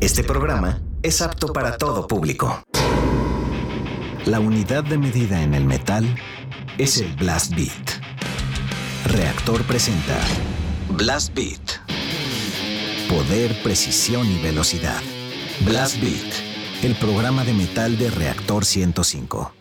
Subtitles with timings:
[0.00, 2.62] Este programa es apto para todo público.
[4.26, 6.06] La unidad de medida en el metal
[6.78, 8.00] es el Blast Beat.
[9.06, 10.16] Reactor presenta
[10.90, 11.80] Blast Beat.
[13.08, 15.02] Poder, precisión y velocidad.
[15.62, 19.52] Blast Beat, el programa de metal de Reactor 105.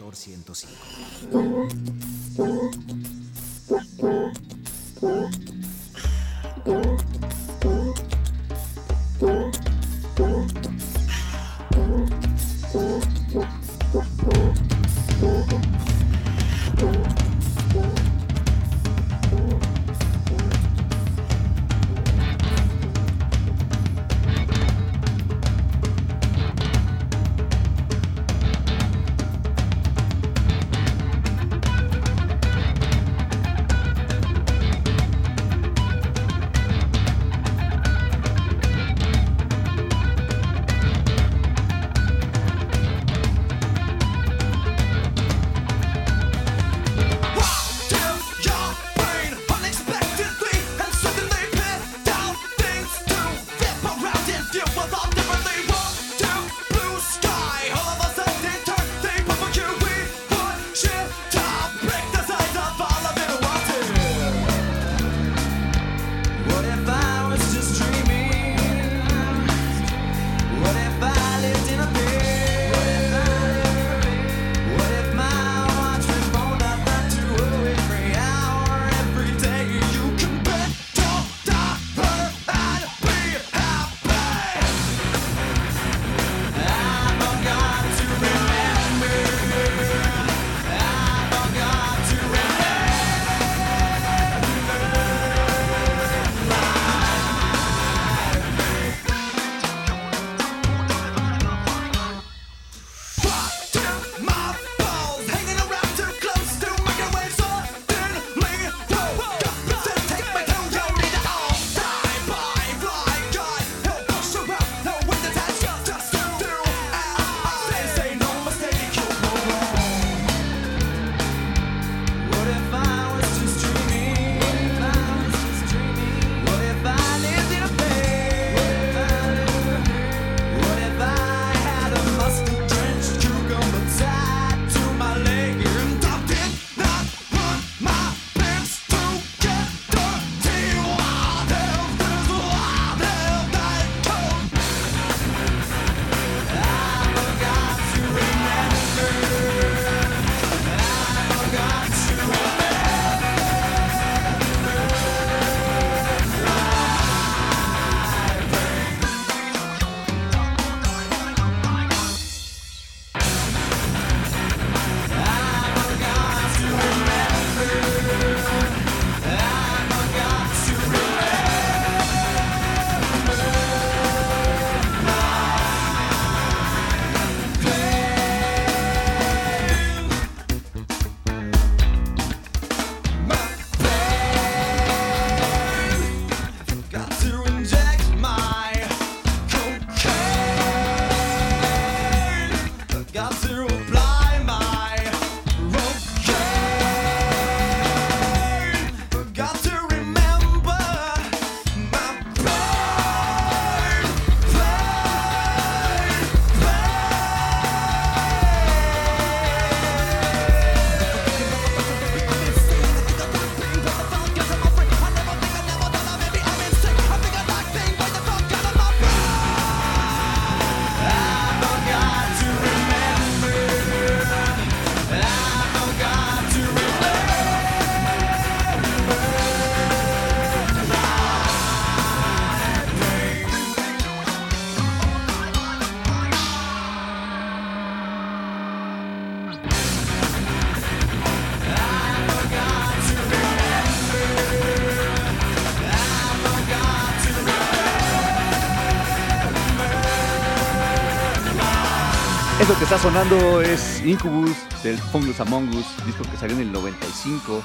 [252.90, 257.62] Está sonando es Incubus del Fungus Among Us, disco que salió en el 95.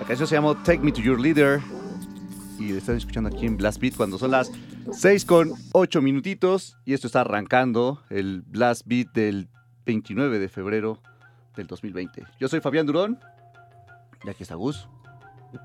[0.00, 1.60] La canción se llama Take Me to Your Leader
[2.58, 4.50] y lo están escuchando aquí en Blast Beat cuando son las
[4.90, 9.50] 6 con 8 minutitos y esto está arrancando el Blast Beat del
[9.84, 11.02] 29 de febrero
[11.54, 12.24] del 2020.
[12.40, 13.20] Yo soy Fabián Durón
[14.24, 14.88] y aquí está Gus.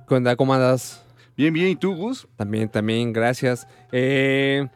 [0.05, 1.05] ¿Cómo andas?
[1.37, 2.27] Bien, bien, ¿y tú, Gus?
[2.35, 3.65] También, también, gracias.
[3.93, 4.67] Eh,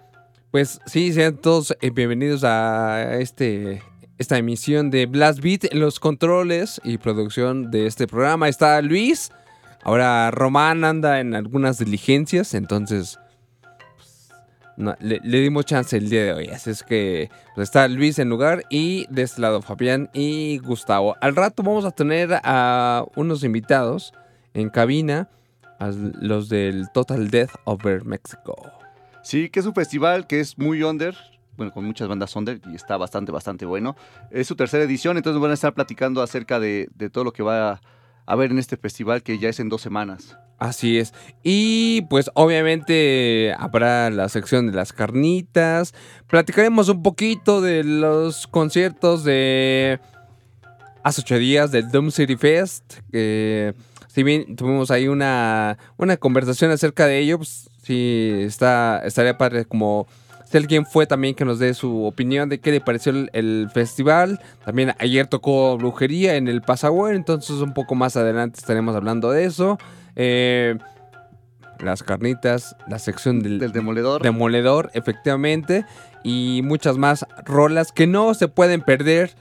[0.56, 3.84] Pues sí, sean todos eh, bienvenidos a este
[4.18, 5.66] esta emisión de Blast Beat.
[5.74, 9.34] En los controles y producción de este programa está Luis.
[9.84, 13.19] Ahora Román anda en algunas diligencias, entonces
[13.98, 16.48] pues, le, dimos chance el día de hoy.
[16.48, 21.18] Así es que pues, está Luis en lugar y de este lado Fabián y Gustavo.
[21.19, 24.13] Al rato vamos a tener a unos invitados
[24.54, 25.28] en cabina,
[25.80, 28.75] a los del Total Death Over Mexico.
[29.25, 31.16] Sí, que es un festival que es muy under,
[31.57, 33.95] bueno, con muchas bandas under y está bastante, bastante bueno.
[34.30, 37.72] Es su tercera edición, entonces van a estar platicando acerca de, todo lo que va
[37.72, 37.81] a
[38.27, 40.38] haber en este festival que ya es en dos semanas.
[40.60, 41.12] Así es.
[41.42, 45.95] Y pues obviamente habrá la sección de las carnitas.
[46.27, 50.00] Platicaremos un poquito de los conciertos de
[51.04, 53.00] hace ocho días del Doom City Fest.
[53.12, 59.66] Si bien tuvimos ahí una, una conversación acerca de ello, pues sí está, estaría padre
[59.66, 60.08] como
[60.50, 63.70] si alguien fue también que nos dé su opinión de qué le pareció el, el
[63.74, 64.40] festival.
[64.64, 69.46] También ayer tocó Brujería en el Pasagüero, entonces un poco más adelante estaremos hablando de
[69.46, 69.78] eso.
[70.16, 70.78] Eh,
[71.80, 74.22] las carnitas, la sección del, Del demoledor.
[74.22, 75.86] demoledor, efectivamente,
[76.24, 79.36] y muchas más rolas que no se pueden perder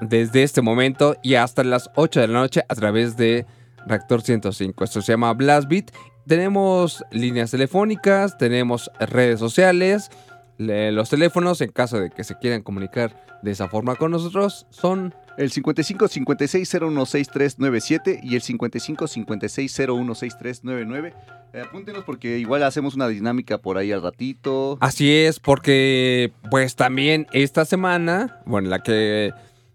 [0.00, 3.44] desde este momento y hasta las 8 de la noche a través de
[3.86, 4.84] Reactor 105.
[4.84, 5.90] Esto se llama Blast Beat.
[6.34, 10.10] Tenemos líneas telefónicas, tenemos redes sociales.
[10.58, 14.64] Le- Los teléfonos, en caso de que se quieran comunicar de esa forma con nosotros,
[14.70, 21.14] son El 55 56 016397 y el 55 56 016399.
[21.52, 24.78] Eh, apúntenos porque igual hacemos una dinámica por ahí al ratito.
[24.80, 29.32] Así es, porque pues también esta semana, bueno, la que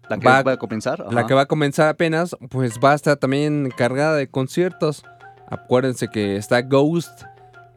[0.08, 1.00] la que va- va, a comenzar.
[1.00, 1.26] la ajá.
[1.26, 5.04] que va a comenzar apenas, pues va a estar también cargada de conciertos.
[5.48, 7.22] Acuérdense que está Ghost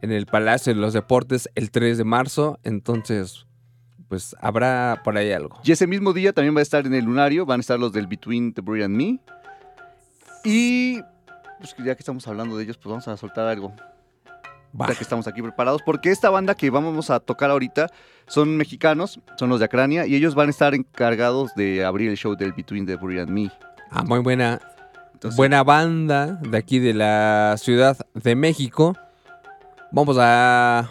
[0.02, 3.46] en el Palacio de los Deportes el 3 de marzo, entonces
[4.08, 5.60] pues habrá por ahí algo.
[5.62, 7.92] Y ese mismo día también va a estar en el Lunario, van a estar los
[7.92, 9.20] del Between the Breed and Me.
[10.44, 11.00] Y
[11.58, 13.72] pues ya que estamos hablando de ellos, pues vamos a soltar algo.
[14.78, 14.88] Va.
[14.88, 17.88] Ya que estamos aquí preparados, porque esta banda que vamos a tocar ahorita
[18.26, 22.16] son mexicanos, son los de Acrania, y ellos van a estar encargados de abrir el
[22.16, 23.52] show del Between the Breed and Me.
[23.90, 24.60] Ah, muy buena,
[25.20, 28.96] Entonces, buena banda de aquí de la Ciudad de México.
[29.92, 30.88] Vamos a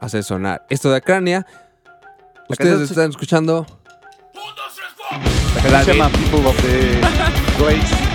[0.00, 1.46] hacer sonar esto de Acrania.
[1.84, 1.92] La
[2.48, 3.64] Ustedes se- están escuchando
[5.54, 7.00] la canción se llama People of the
[7.62, 8.07] Grace.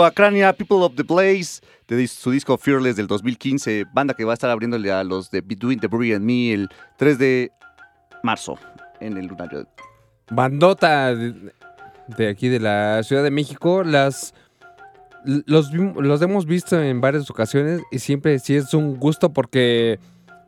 [0.00, 4.32] Estuvo Acrania, People of the Blaze, de su disco Fearless del 2015, banda que va
[4.32, 7.52] a estar abriéndole a los de Between the Breed and Me el 3 de
[8.22, 8.58] marzo
[9.00, 9.66] en el Lunario.
[10.30, 11.52] bandota de,
[12.16, 13.84] de aquí de la Ciudad de México.
[13.84, 14.32] Las
[15.24, 19.98] los, los hemos visto en varias ocasiones y siempre sí es un gusto porque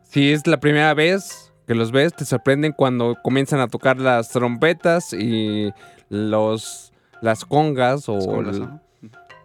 [0.03, 4.31] si es la primera vez que los ves, te sorprenden cuando comienzan a tocar las
[4.31, 5.75] trompetas y
[6.09, 6.91] los
[7.21, 8.81] las congas o.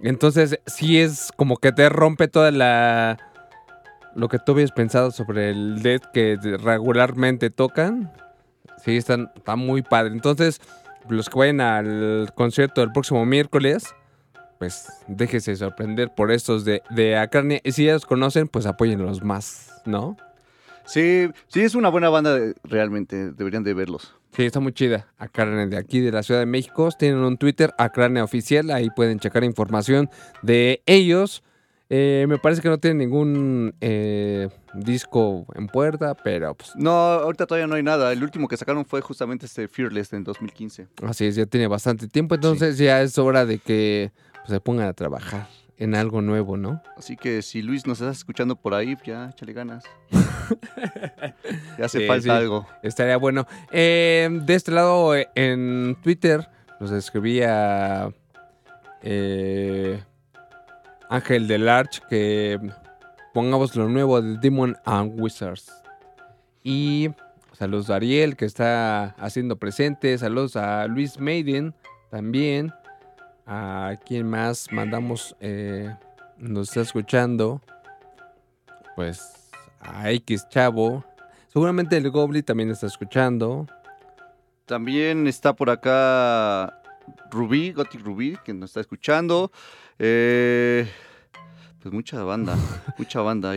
[0.01, 3.17] entonces sí es como que te rompe toda la
[4.17, 8.11] lo que tú habías pensado sobre el death que regularmente tocan.
[8.83, 10.11] Sí, están, está muy padre.
[10.11, 10.59] Entonces,
[11.07, 13.93] los que vayan al concierto del próximo miércoles,
[14.57, 17.61] pues déjese sorprender por estos de, de.
[17.63, 20.17] Y si ya los conocen, pues apóyenlos más, ¿no?
[20.85, 24.16] Sí, sí, es una buena banda, realmente, deberían de verlos.
[24.35, 25.07] Sí, está muy chida.
[25.17, 26.89] Acrania de aquí de la Ciudad de México.
[26.97, 28.69] Tienen un Twitter, Acrania Oficial.
[28.71, 30.09] Ahí pueden checar información
[30.43, 31.43] de ellos.
[31.89, 37.45] Eh, me parece que no tienen ningún eh, disco en puerta, pero pues No, ahorita
[37.45, 38.11] todavía no hay nada.
[38.11, 40.87] El último que sacaron fue justamente este Fearless en 2015.
[41.03, 42.35] así es, ya tiene bastante tiempo.
[42.35, 46.81] Entonces ya es hora de que pues, se pongan a trabajar en algo nuevo, ¿no?
[46.97, 49.83] Así que si Luis nos estás escuchando por ahí, ya échale ganas.
[51.77, 52.29] ya hace Sí, falta sí.
[52.29, 52.65] algo.
[52.83, 53.45] Estaría bueno.
[53.71, 56.47] Eh, de este lado, eh, en Twitter,
[56.79, 58.09] nos escribía
[59.03, 60.03] eh,
[61.09, 62.59] Ángel del Arch que
[63.33, 65.71] pongamos lo nuevo de Demon and Wizards.
[66.63, 67.09] Y
[67.53, 70.17] saludos a Ariel, que está haciendo presente.
[70.17, 71.73] Saludos a Luis Maiden
[72.09, 72.73] también.
[73.47, 75.95] A quien más mandamos, eh,
[76.37, 77.61] nos está escuchando.
[78.95, 79.49] Pues
[79.79, 81.05] a X Chavo.
[81.47, 83.65] Seguramente el Goblin también está escuchando.
[84.65, 86.81] También está por acá
[87.31, 89.51] Rubí, Gothic Rubí, que nos está escuchando.
[89.97, 90.87] Eh,
[91.81, 92.55] pues mucha banda,
[92.97, 93.53] mucha banda.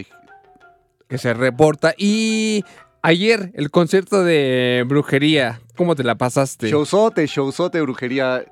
[1.09, 1.95] que se reporta.
[1.99, 2.65] Y
[3.03, 5.61] ayer, el concierto de brujería.
[5.77, 6.69] ¿Cómo te la pasaste?
[6.69, 8.45] Showzote, showzote, brujería.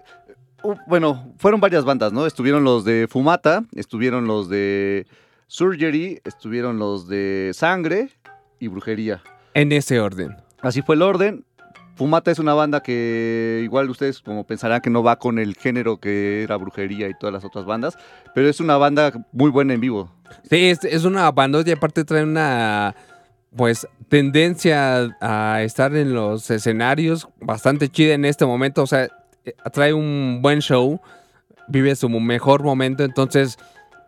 [0.62, 2.26] Uh, bueno, fueron varias bandas, ¿no?
[2.26, 5.06] Estuvieron los de Fumata, estuvieron los de
[5.46, 8.10] Surgery, estuvieron los de Sangre
[8.58, 9.22] y Brujería.
[9.54, 10.36] En ese orden.
[10.60, 11.44] Así fue el orden.
[11.94, 15.98] Fumata es una banda que igual ustedes como pensarán que no va con el género
[15.98, 17.98] que era brujería y todas las otras bandas,
[18.34, 20.12] pero es una banda muy buena en vivo.
[20.48, 22.94] Sí, es, es una bandota y aparte trae una
[23.56, 28.82] pues tendencia a estar en los escenarios bastante chida en este momento.
[28.82, 29.08] O sea,
[29.72, 31.00] trae un buen show,
[31.68, 33.58] vive su mejor momento, entonces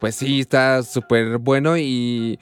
[0.00, 2.38] pues sí, está súper bueno y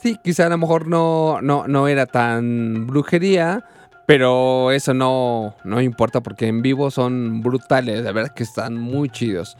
[0.00, 3.64] sí, quizá a lo mejor no, no, no era tan brujería,
[4.06, 9.08] pero eso no, no importa porque en vivo son brutales, de verdad que están muy
[9.08, 9.56] chidos.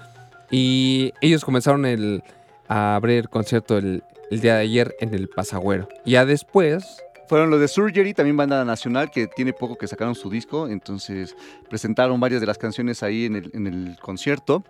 [0.50, 2.22] Y ellos comenzaron el,
[2.68, 5.88] a abrir el concierto el, el día de ayer en el Pasagüero.
[6.04, 10.30] Ya después, Fueron los de Surgery, también banda nacional, que tiene poco que sacaron su
[10.30, 11.36] disco, entonces
[11.68, 14.64] presentaron varias de las canciones ahí en el, en el concierto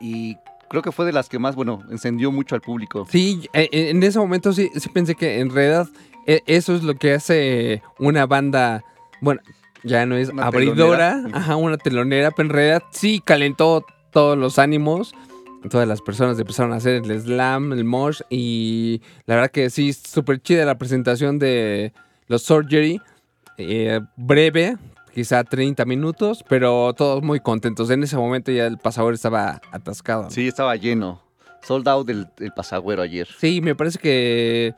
[0.00, 0.36] y
[0.68, 3.06] creo que fue de las que más, bueno, encendió mucho al público.
[3.10, 5.86] sí, eh, en ese momento sí, sí pensé que en realidad
[6.26, 8.82] eh, eso es lo que hace una banda,
[9.20, 9.40] bueno,
[9.84, 11.38] ya no es Una abridora, telonera.
[11.38, 15.14] ajá, una telonera, pero en realidad sí calentó todos los ánimos.
[15.70, 19.92] Todas las personas empezaron a hacer el slam, el mosh y la verdad que sí,
[19.92, 21.92] súper chida la presentación de
[22.28, 23.00] los Surgery.
[23.58, 24.76] eh, breve,
[25.14, 27.90] quizá 30 minutos, pero todos muy contentos.
[27.90, 30.24] En ese momento ya el pasador estaba atascado.
[30.24, 30.30] ¿no?
[30.30, 31.22] Sí, estaba lleno.
[31.62, 33.26] Sold out del, del pasagüero ayer.
[33.38, 34.74] Sí, me parece que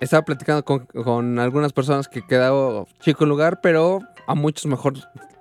[0.00, 4.94] estaba platicando con, con algunas personas que quedaba chico el lugar, pero a muchos mejor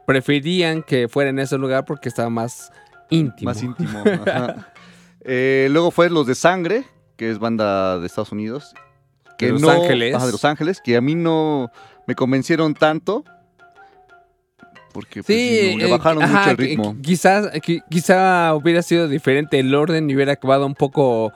[0.05, 2.71] preferían que fuera en ese lugar porque estaba más
[3.09, 3.49] íntimo.
[3.49, 4.03] Más íntimo.
[4.25, 4.71] ajá.
[5.21, 6.85] Eh, luego fue los de Sangre,
[7.17, 8.73] que es banda de Estados Unidos.
[9.37, 10.15] Que De Los no- Ángeles.
[10.15, 11.71] ajá, de Los Ángeles, que a mí no
[12.07, 13.23] me convencieron tanto.
[14.91, 16.93] Porque pues, Sí, no, le eh, bajaron ajá, mucho el ritmo.
[16.95, 21.31] qui- Quizás, qui- quizá hubiera sido diferente el orden y hubiera acabado un poco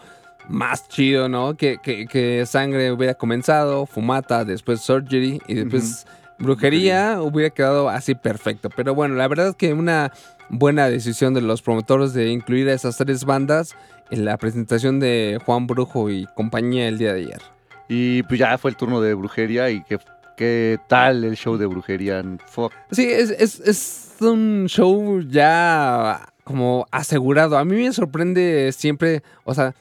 [0.49, 1.55] más chido, ¿no?
[1.55, 6.05] Que, que- que Sangre hubiera comenzado, Fumata, después Surgery y después
[6.39, 8.69] Brujería hubiera quedado así perfecto.
[8.75, 10.11] Pero bueno, la verdad es que una
[10.49, 13.75] buena decisión de los promotores de incluir a esas tres bandas
[14.11, 17.41] en la presentación de Juan Brujo y compañía el día de ayer.
[17.87, 19.99] Y pues ya fue el turno de brujería y qué,
[20.37, 22.23] qué tal el show de brujería.
[22.47, 22.71] Fuck.
[22.91, 27.57] Sí, es, es, es un show ya como asegurado.
[27.57, 29.73] A mí me sorprende siempre, o sea,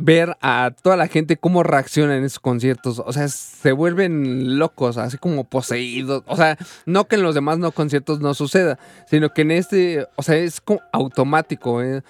[0.00, 3.02] ver a toda la gente cómo reacciona en esos conciertos.
[3.04, 6.22] O sea, se vuelven locos, así como poseídos.
[6.26, 10.06] O sea, no que en los demás no conciertos no suceda, sino que en este,
[10.16, 11.82] o sea, es como automático.
[11.82, 12.02] ¿eh?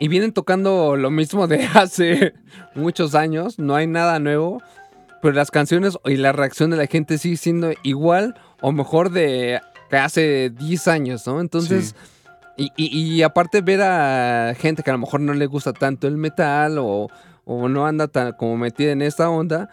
[0.00, 2.34] y vienen tocando lo mismo de hace
[2.76, 4.62] muchos años, no hay nada nuevo,
[5.20, 9.60] pero las canciones y la reacción de la gente sigue siendo igual o mejor de
[9.90, 11.40] que hace 10 años, ¿no?
[11.40, 11.96] Entonces,
[12.56, 16.06] y, y- y aparte ver a gente que a lo mejor no le gusta tanto
[16.06, 17.08] el metal o,
[17.50, 19.70] o no anda tan como metida en esta onda,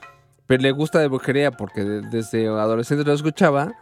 [0.47, 3.73] pero le gusta de brujería porque de- desde adolescente lo escuchaba,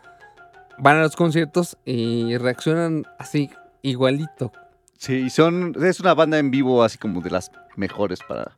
[0.80, 3.52] van a los conciertos y reaccionan así
[3.84, 4.52] igualito.
[4.98, 8.58] Sí, y son, es una banda en vivo así como de las mejores para,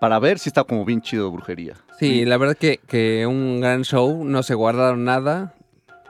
[0.00, 1.74] para ver si está como bien chido brujería.
[1.98, 5.54] Sí, la verdad que, que un gran show, no se guardaron nada.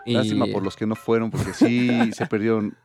[0.04, 0.14] Y...
[0.14, 2.76] Lástima por los que no fueron, porque sí se perdieron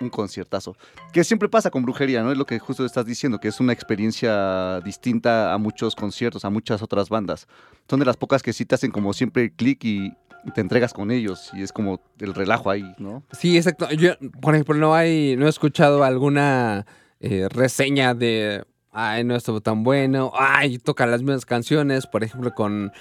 [0.00, 0.76] un conciertazo.
[1.12, 2.32] Que siempre pasa con brujería, ¿no?
[2.32, 6.50] Es lo que justo estás diciendo, que es una experiencia distinta a muchos conciertos, a
[6.50, 7.46] muchas otras bandas.
[7.88, 10.12] Son de las pocas que sí te hacen como siempre clic y
[10.54, 13.22] te entregas con ellos y es como el relajo ahí, ¿no?
[13.32, 13.90] Sí, exacto.
[13.90, 16.86] Yo, por ejemplo, no hay, no he escuchado alguna
[17.20, 22.54] eh, reseña de, ay, no estuvo tan bueno, ay, toca las mismas canciones, por ejemplo,
[22.54, 22.92] con,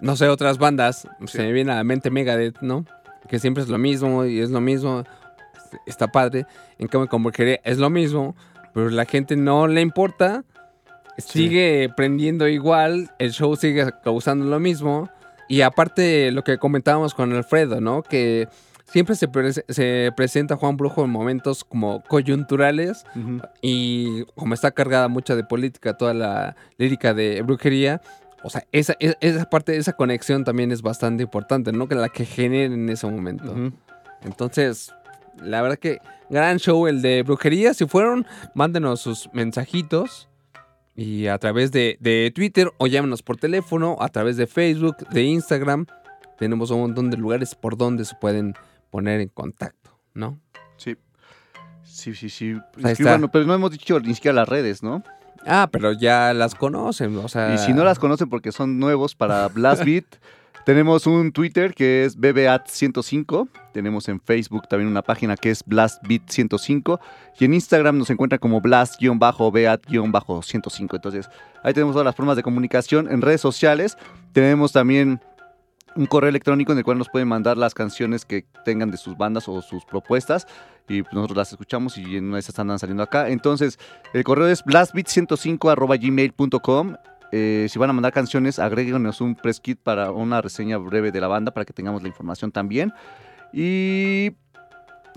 [0.00, 2.84] no sé, otras bandas, se me viene a la mente Megadeth, ¿no?
[3.28, 5.04] Que siempre es lo mismo y es lo mismo,
[5.86, 6.46] está padre.
[6.78, 8.34] En cambio, con Brujería es lo mismo,
[8.74, 10.44] pero la gente no le importa,
[11.16, 15.08] sigue prendiendo igual, el show sigue causando lo mismo.
[15.48, 18.02] Y aparte, lo que comentábamos con Alfredo, ¿no?
[18.02, 18.48] Que
[18.84, 23.04] siempre se, pre- se presenta Juan Brujo en momentos como coyunturales
[23.62, 28.00] y como está cargada mucha de política, toda la lírica de brujería.
[28.44, 31.88] O sea, esa, e- esa parte, esa conexión también es bastante importante, ¿no?
[31.88, 33.50] Que la que genera en ese momento.
[33.50, 33.72] Ujú.
[34.24, 34.92] Entonces,
[35.42, 37.74] la verdad que gran show el de brujería.
[37.74, 40.28] Si fueron, mándenos sus mensajitos.
[40.94, 45.22] Y a través de, de Twitter o llámenos por teléfono, a través de Facebook, de
[45.22, 45.86] Instagram.
[46.38, 48.54] Tenemos un montón de lugares por donde se pueden
[48.90, 50.40] poner en contacto, ¿no?
[50.76, 50.96] Sí.
[51.84, 52.56] Sí, sí, sí.
[52.84, 55.02] Escriban, pero no hemos dicho ni siquiera las redes, ¿no?
[55.46, 57.54] Ah, pero ya las conocen, o sea...
[57.54, 60.04] Y si no las conocen porque son nuevos para Blast Beat,
[60.68, 63.48] tenemos un Twitter que es BBAT105.
[63.72, 67.00] Tenemos en Facebook también una página que es BlastBeat105.
[67.40, 70.94] Y en Instagram nos encuentran como Blast-BAT-105.
[70.94, 71.30] Entonces,
[71.62, 73.10] ahí tenemos todas las formas de comunicación.
[73.10, 73.96] En redes sociales
[74.34, 75.22] tenemos también
[75.96, 79.16] un correo electrónico en el cual nos pueden mandar las canciones que tengan de sus
[79.16, 80.46] bandas o sus propuestas.
[80.86, 83.30] Y nosotros las escuchamos y en una de esas andan saliendo acá.
[83.30, 83.78] Entonces,
[84.12, 86.96] el correo es blastbeat105.gmail.com.
[87.32, 91.20] Eh, si van a mandar canciones, agréguenos un press kit para una reseña breve de
[91.20, 92.92] la banda para que tengamos la información también.
[93.52, 94.32] Y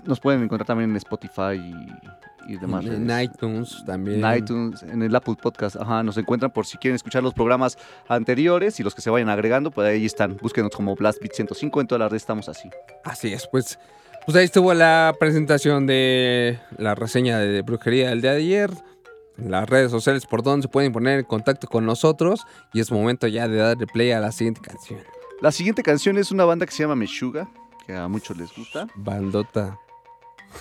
[0.04, 2.84] nos pueden encontrar también en Spotify y, y demás.
[2.84, 4.24] En, iTunes también.
[4.24, 7.78] En iTunes, en el Apple Podcast, ajá, nos encuentran por si quieren escuchar los programas
[8.08, 10.36] anteriores y los que se vayan agregando, pues ahí están.
[10.36, 12.70] Búsquenos como Blastbeat 105, en todas las redes estamos así.
[13.04, 13.78] Así es, pues,
[14.26, 18.70] pues ahí estuvo la presentación de la reseña de brujería del día de ayer.
[19.46, 22.46] Las redes sociales por donde se pueden poner en contacto con nosotros.
[22.72, 25.00] Y es momento ya de darle play a la siguiente canción.
[25.40, 27.48] La siguiente canción es una banda que se llama Meshuga,
[27.86, 28.86] que a muchos les gusta.
[28.94, 29.78] Bandota.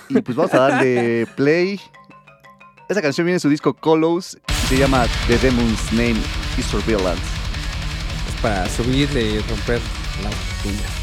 [0.09, 1.79] Y pues vamos a darle play.
[2.89, 6.19] Esa canción viene en su disco Colos y se llama The Demon's Name
[6.57, 7.21] is Surveillance.
[8.27, 9.79] Es para subirle y romper
[10.23, 10.29] la
[10.63, 11.00] piña.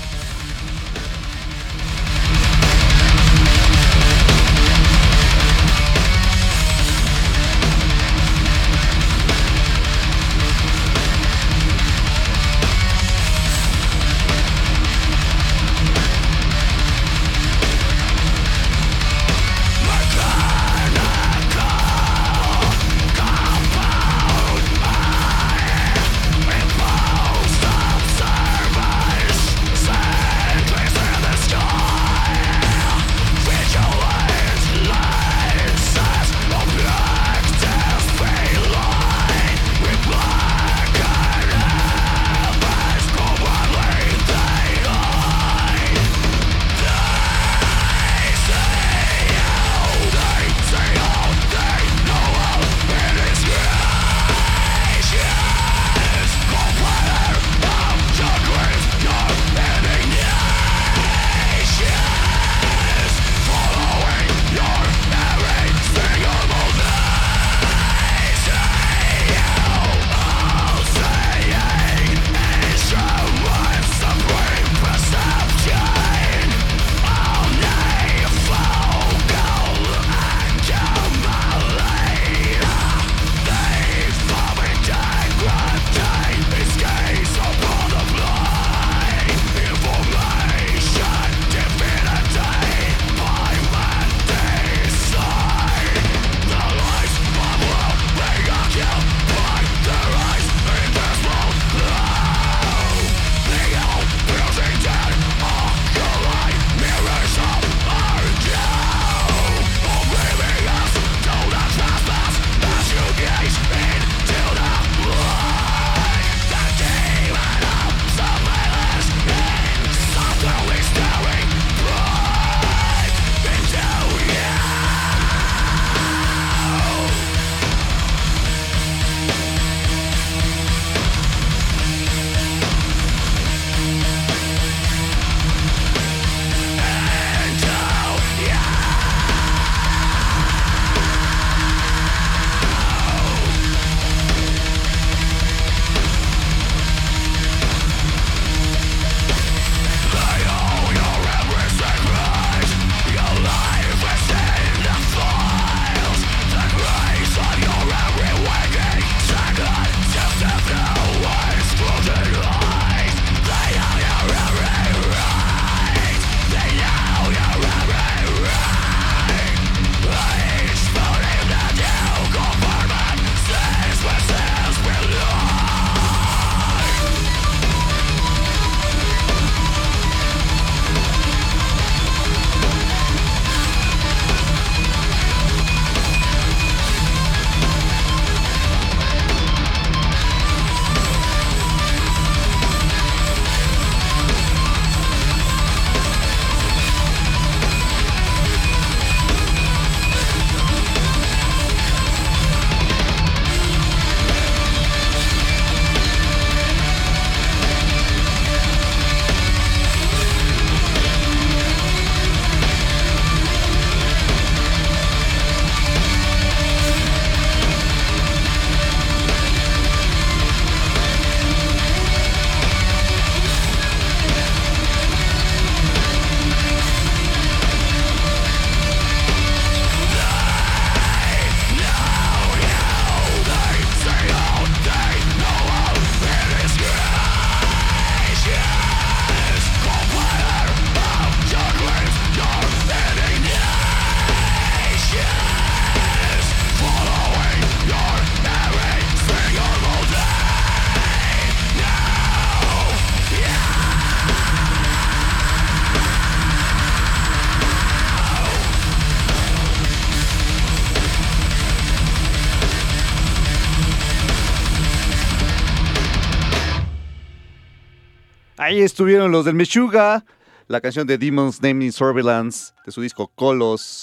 [268.69, 270.27] Ahí estuvieron los del Meshuga,
[270.67, 274.03] la canción de Demons Named in Surveillance de su disco Colos.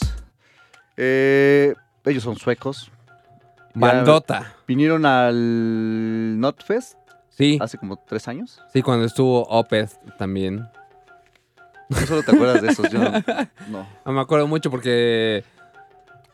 [0.97, 2.89] Eh, ellos son suecos.
[3.75, 4.55] Ya Bandota.
[4.67, 6.97] Vinieron al Notfest
[7.29, 8.59] Sí, hace como tres años.
[8.73, 10.67] sí, cuando estuvo Opeth también.
[11.89, 13.11] Tú solo te acuerdas de esos, yo no.
[13.69, 13.87] no.
[14.03, 15.43] No me acuerdo mucho porque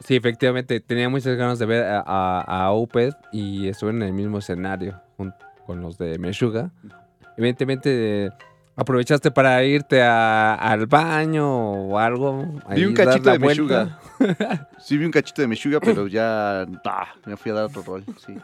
[0.06, 4.14] sí, efectivamente tenía muchas ganas de ver a, a, a Opeth y estuve en el
[4.14, 6.72] mismo escenario con los de Meshuga.
[7.42, 8.30] Evidentemente
[8.76, 12.46] aprovechaste para irte a- al baño o algo.
[12.76, 13.40] Vi un cachito de.
[13.40, 14.00] Meshuga.
[14.80, 16.68] Sí, vi un cachito de Meshuga, pero ya
[17.26, 18.04] me fui a dar otro rol.
[18.24, 18.36] Sí,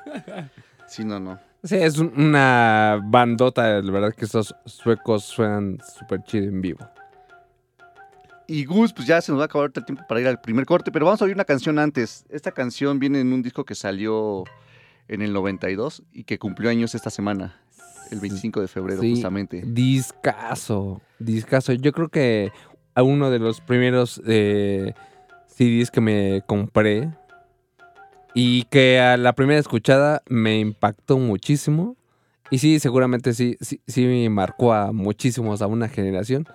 [0.87, 1.39] sí no, no.
[1.63, 6.79] Sí, es un- una bandota, la verdad que estos suecos suenan súper chido en vivo.
[8.47, 10.65] Y Gus, pues ya se nos va a acabar el tiempo para ir al primer
[10.65, 12.25] corte, pero vamos a oír una canción antes.
[12.29, 14.45] Esta canción viene en un disco que salió
[15.07, 17.55] en el 92 y que cumplió años esta semana,
[18.11, 19.11] el 25 de febrero, Sí.
[19.11, 19.63] justamente.
[19.65, 21.73] Discaso, discaso.
[21.73, 22.51] Yo creo que
[22.95, 24.93] a uno de los primeros eh,
[25.47, 27.09] CDs que me compré
[28.33, 31.95] y que a la primera escuchada me impactó muchísimo.
[32.49, 36.45] Y sí, seguramente sí, sí, sí me marcó a muchísimos, a una generación.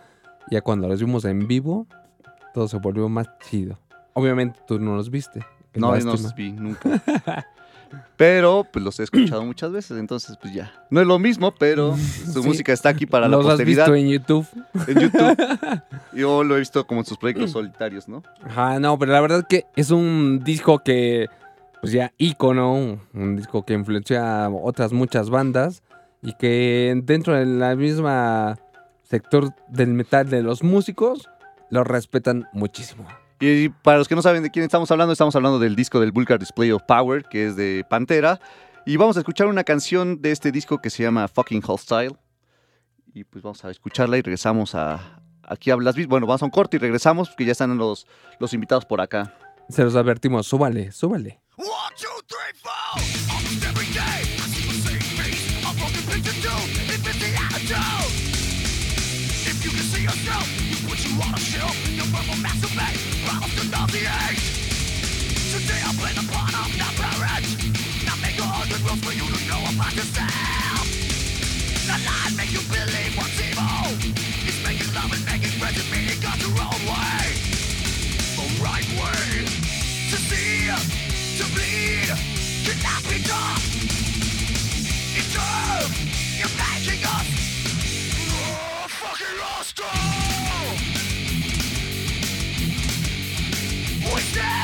[0.51, 1.87] Ya cuando los vimos en vivo,
[2.55, 3.79] todo se volvió más chido.
[4.15, 5.41] Obviamente tú no los viste.
[5.75, 7.03] No, no los vi nunca.
[8.17, 10.73] Pero pues los he escuchado muchas veces, entonces pues ya.
[10.91, 12.49] No es lo mismo, pero su Sí.
[12.49, 14.47] música está aquí para la ¿Los has posteridad visto en YouTube?
[14.87, 15.83] en YouTube.
[16.13, 18.23] Yo lo he visto como en sus proyectos solitarios, ¿no?
[18.45, 21.29] Ajá, no, pero la verdad que es un disco que,
[21.81, 25.83] pues ya ícono, un disco que influenció a otras muchas bandas
[26.23, 28.59] y que dentro de la misma
[29.03, 31.29] sector del metal de los músicos
[31.71, 33.07] lo respetan muchísimo.
[33.45, 36.13] Y para los que no saben de quién estamos hablando, estamos hablando del disco del
[36.13, 38.39] Vulgar Display of Power, que es de Pantera.
[38.87, 42.15] Y vamos a escuchar una canción de este disco que se llama Fucking Hostile.
[43.13, 45.75] Y pues vamos a escucharla y regresamos a aquí a.
[45.75, 48.07] Bueno, vamos a un corte y regresamos porque ya están los,
[48.39, 49.35] los invitados por acá.
[49.69, 51.41] Se los advertimos, súbale, súbale.
[51.57, 52.73] One, two, three, four.
[66.03, 66.67] Play the part of
[68.83, 70.83] rules for you to know about yourself.
[72.37, 73.87] Make you believe what's evil.
[74.43, 75.87] It's making love and making friends and
[76.43, 77.39] your own way.
[78.35, 79.47] The right way
[80.11, 80.75] to see,
[81.39, 82.11] to bleed,
[82.67, 83.63] cannot be done.
[86.39, 87.29] You're making us
[88.91, 89.37] fucking
[94.19, 94.62] stand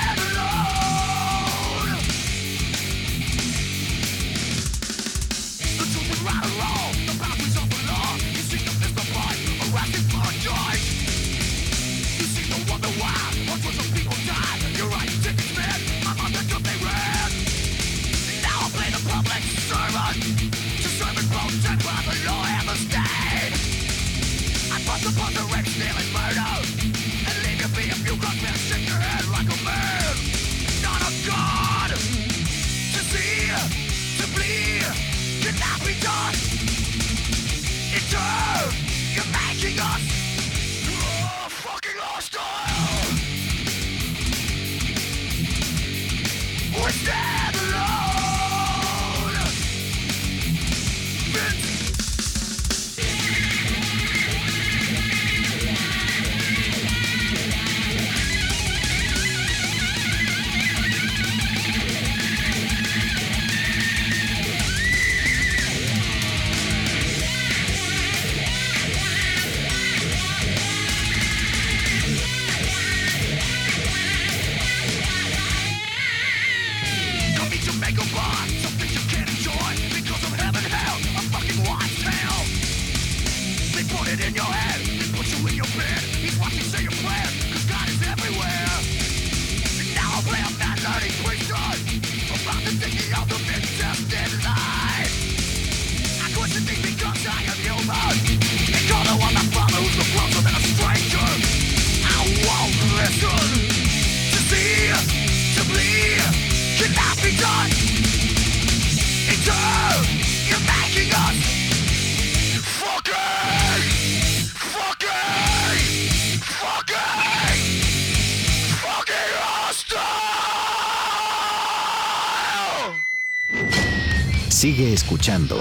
[125.29, 125.57] escuchando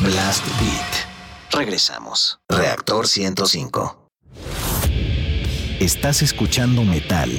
[0.00, 1.50] Blast Beat.
[1.50, 2.40] Regresamos.
[2.50, 4.10] Reactor 105.
[5.80, 7.30] Estás escuchando metal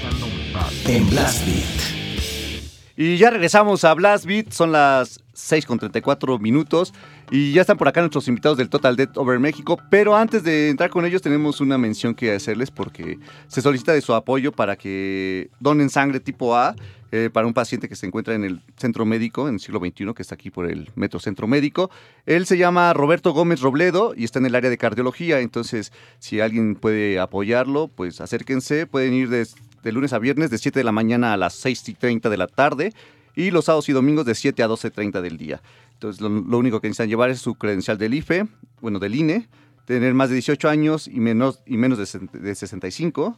[0.88, 2.72] en Blast Beat.
[2.98, 6.92] Y ya regresamos a Blast Beat, son las 6 con 34 minutos
[7.30, 10.70] y ya están por acá nuestros invitados del Total Death Over México, pero antes de
[10.70, 14.76] entrar con ellos tenemos una mención que hacerles porque se solicita de su apoyo para
[14.76, 16.76] que donen sangre tipo A
[17.14, 20.14] eh, para un paciente que se encuentra en el centro médico en el siglo XXI,
[20.14, 21.92] que está aquí por el Metro Centro Médico.
[22.26, 26.40] Él se llama Roberto Gómez Robledo y está en el área de cardiología, entonces si
[26.40, 29.46] alguien puede apoyarlo, pues acérquense, pueden ir de,
[29.92, 32.48] lunes a viernes de 7 de la mañana a las 6 y 30 de la
[32.48, 32.94] tarde
[33.36, 35.62] y los sábados y domingos de 7 a 12.30 del día.
[35.96, 38.48] Entonces, lo, único que necesitan llevar es su credencial del IFE,
[38.80, 39.50] bueno, del INE,
[39.86, 43.38] tener más de 18 años y menos, y menos de, de 65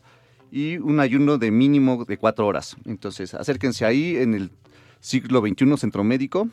[0.54, 2.78] y un ayuno de mínimo de 4 horas.
[2.86, 4.52] Entonces, acérquense ahí en el
[5.00, 6.48] siglo XXI Centro Médico,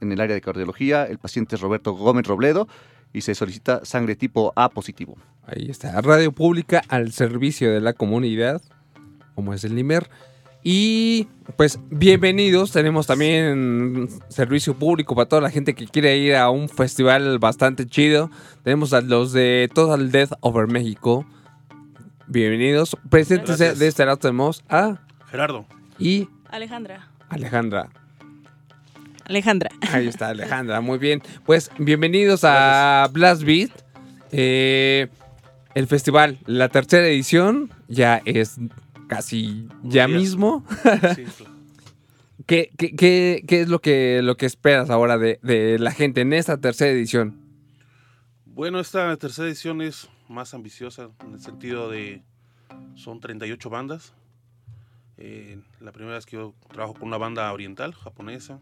[0.00, 1.04] en el área de cardiología.
[1.04, 2.68] El paciente es Roberto Gómez Robledo
[3.12, 5.16] y se solicita sangre tipo A positivo.
[5.48, 8.62] Ahí está, radio pública al servicio de la comunidad,
[9.34, 10.08] como es el NIMER.
[10.62, 16.50] Y pues bienvenidos, tenemos también servicio público para toda la gente que quiere ir a
[16.50, 18.30] un festival bastante chido.
[18.62, 21.26] Tenemos a los de Total Death Over México.
[22.26, 23.78] Bienvenidos, preséntense Gracias.
[23.78, 24.98] de este lado tenemos a
[25.30, 25.66] Gerardo.
[25.98, 27.08] y Alejandra.
[27.28, 27.90] Alejandra.
[29.26, 29.70] Alejandra.
[29.92, 31.22] Ahí está Alejandra, muy bien.
[31.44, 33.70] Pues bienvenidos a Blast Beat.
[34.32, 35.08] Eh,
[35.74, 38.56] el festival, la tercera edición, ya es
[39.08, 40.64] casi ya mismo.
[41.14, 41.54] Sí, claro.
[42.46, 46.20] ¿Qué, qué- qué- qué es lo que, lo que esperas ahora de, de la gente
[46.22, 47.38] en esta tercera edición?
[48.46, 52.22] Bueno, esta tercera edición es más ambiciosa en el sentido de
[52.94, 54.14] son 38 bandas.
[55.16, 58.60] Eh, la primera vez que yo trabajo con una banda oriental, japonesa.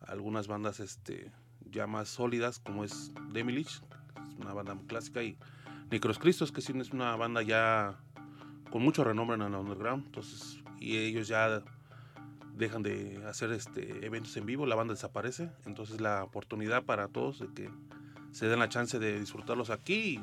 [0.00, 1.30] Algunas bandas este,
[1.70, 3.80] ya más sólidas, como es Demilich,
[4.38, 5.36] una banda clásica, y
[5.90, 7.98] Necros Cristos, que sí es una banda ya
[8.70, 10.06] con mucho renombre en el underground.
[10.06, 11.62] Entonces, y ellos ya
[12.56, 15.50] dejan de hacer este, eventos en vivo, la banda desaparece.
[15.66, 17.70] Entonces, la oportunidad para todos de que
[18.32, 20.20] se den la chance de disfrutarlos aquí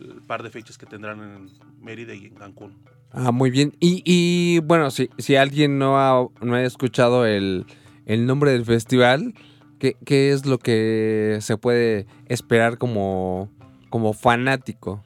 [0.00, 2.76] el par de fechas que tendrán en Mérida y en Cancún.
[3.12, 3.72] Ah, muy bien.
[3.80, 7.66] Y, y, bueno, si, si alguien no ha, no ha escuchado el,
[8.06, 9.34] el nombre del festival,
[9.78, 13.50] ¿qué, qué es lo que se puede esperar como,
[13.90, 15.02] como fanático?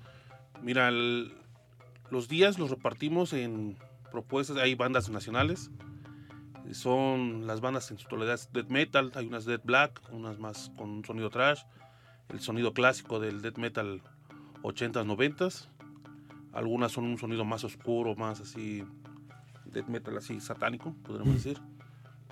[0.63, 1.33] Mira, el-
[2.11, 3.77] los días los repartimos en
[4.13, 5.71] propuestas, hay bandas nacionales,
[6.73, 10.91] son las bandas en su totalidad death metal, hay unas death black, unas más con
[10.91, 11.61] un sonido trash,
[12.31, 14.03] el sonido clásico del death metal
[14.65, 15.69] 80s, 90s,
[16.53, 18.83] algunas son un sonido más oscuro, más así,
[19.67, 21.61] death metal así satánico, podríamos decir,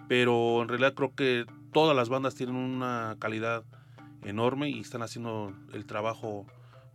[0.08, 3.64] pero en realidad creo que todas las bandas tienen una calidad
[4.24, 6.46] enorme y están haciendo el trabajo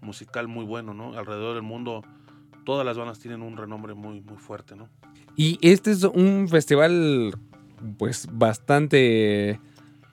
[0.02, 1.18] musical muy bueno, ¿no?
[1.18, 2.04] Alrededor del mundo
[2.66, 4.90] todas las bandas tienen un renombre muy muy fuerte, ¿no?
[5.38, 7.38] Y este es un festival,
[7.98, 9.60] pues, bastante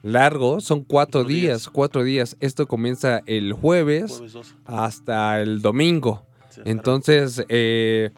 [0.05, 0.61] largo.
[0.61, 1.69] Son cuatro, Cuatro días, días.
[1.69, 2.37] cuatro días.
[2.39, 4.55] Esto comienza el jueves Jueves 2.
[4.65, 6.25] hasta el domingo.
[6.49, 8.11] Sí, Entonces, eh,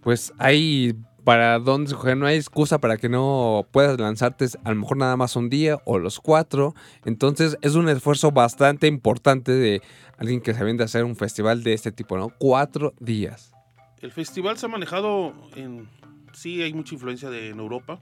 [0.00, 4.96] pues hay para dónde no hay excusa para que no puedas lanzarte a lo mejor
[4.96, 6.74] nada más un día o los cuatro.
[7.04, 9.82] Entonces es un esfuerzo bastante importante de
[10.18, 12.30] alguien que se de hacer un festival de este tipo, ¿no?
[12.38, 13.52] Cuatro días.
[14.00, 15.88] El festival se ha manejado en
[16.32, 18.00] sí hay mucha influencia de en Europa,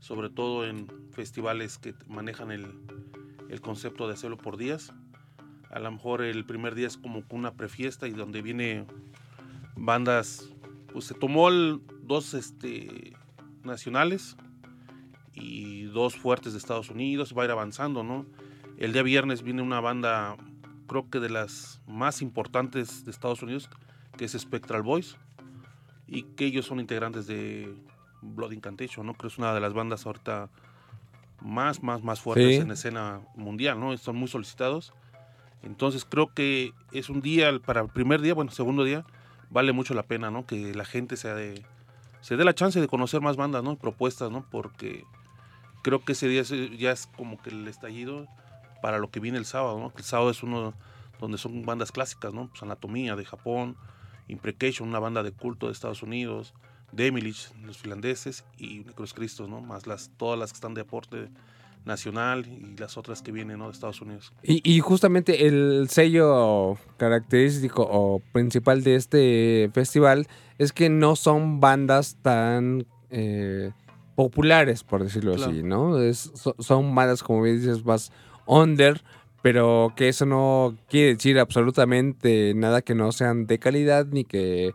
[0.00, 2.66] sobre todo en festivales que manejan el,
[3.48, 4.92] el concepto de hacerlo por días.
[5.70, 8.86] A lo mejor el primer día es como una prefiesta y donde viene
[9.76, 10.50] bandas,
[10.92, 13.14] pues se tomó dos este,
[13.64, 14.36] nacionales
[15.34, 18.26] y dos fuertes de Estados Unidos, va a ir avanzando, ¿no?
[18.76, 20.36] El día viernes viene una banda,
[20.86, 23.68] creo que de las más importantes de Estados Unidos,
[24.16, 25.16] que es Spectral Boys,
[26.06, 27.74] y que ellos son integrantes de
[28.22, 29.14] Blood Incantation, ¿no?
[29.14, 30.48] Creo que es una de las bandas ahorita
[31.40, 32.54] más, más, más fuertes Sí.
[32.62, 33.96] en la escena mundial, ¿no?
[33.96, 34.92] Son muy solicitados.
[35.62, 39.04] Entonces creo que es un día, para el primer día, bueno, segundo día,
[39.50, 40.46] vale mucho la pena, ¿no?
[40.46, 41.64] Que la gente sea de,
[42.20, 43.72] se dé la chance de conocer más bandas, ¿no?
[43.72, 44.44] Y propuestas, ¿no?
[44.50, 45.04] Porque
[45.82, 48.26] creo que ese día ya es como que el estallido
[48.82, 49.92] para lo que viene el sábado, ¿no?
[49.96, 50.74] El sábado es uno
[51.20, 52.48] donde son bandas clásicas, ¿no?
[52.48, 53.76] Pues Anatomía de Japón,
[54.28, 56.52] Imprecation, una banda de culto de Estados Unidos,
[56.92, 59.60] Demilich, los finlandeses y Necros Cristos, ¿no?
[59.60, 61.28] Más las, todas las que están de aporte
[61.84, 63.66] nacional y las otras que vienen, ¿no?
[63.66, 64.32] De Estados Unidos.
[64.42, 70.26] Y, y justamente el sello característico o principal de este festival
[70.58, 73.70] es que no son bandas tan eh,
[74.16, 75.52] populares, por decirlo Claro.
[75.52, 75.98] así, ¿no?
[76.02, 78.12] Es- so- son bandas, como bien dices, más
[78.46, 79.02] under,
[79.40, 84.74] pero que eso no quiere decir absolutamente nada que no sean de calidad ni que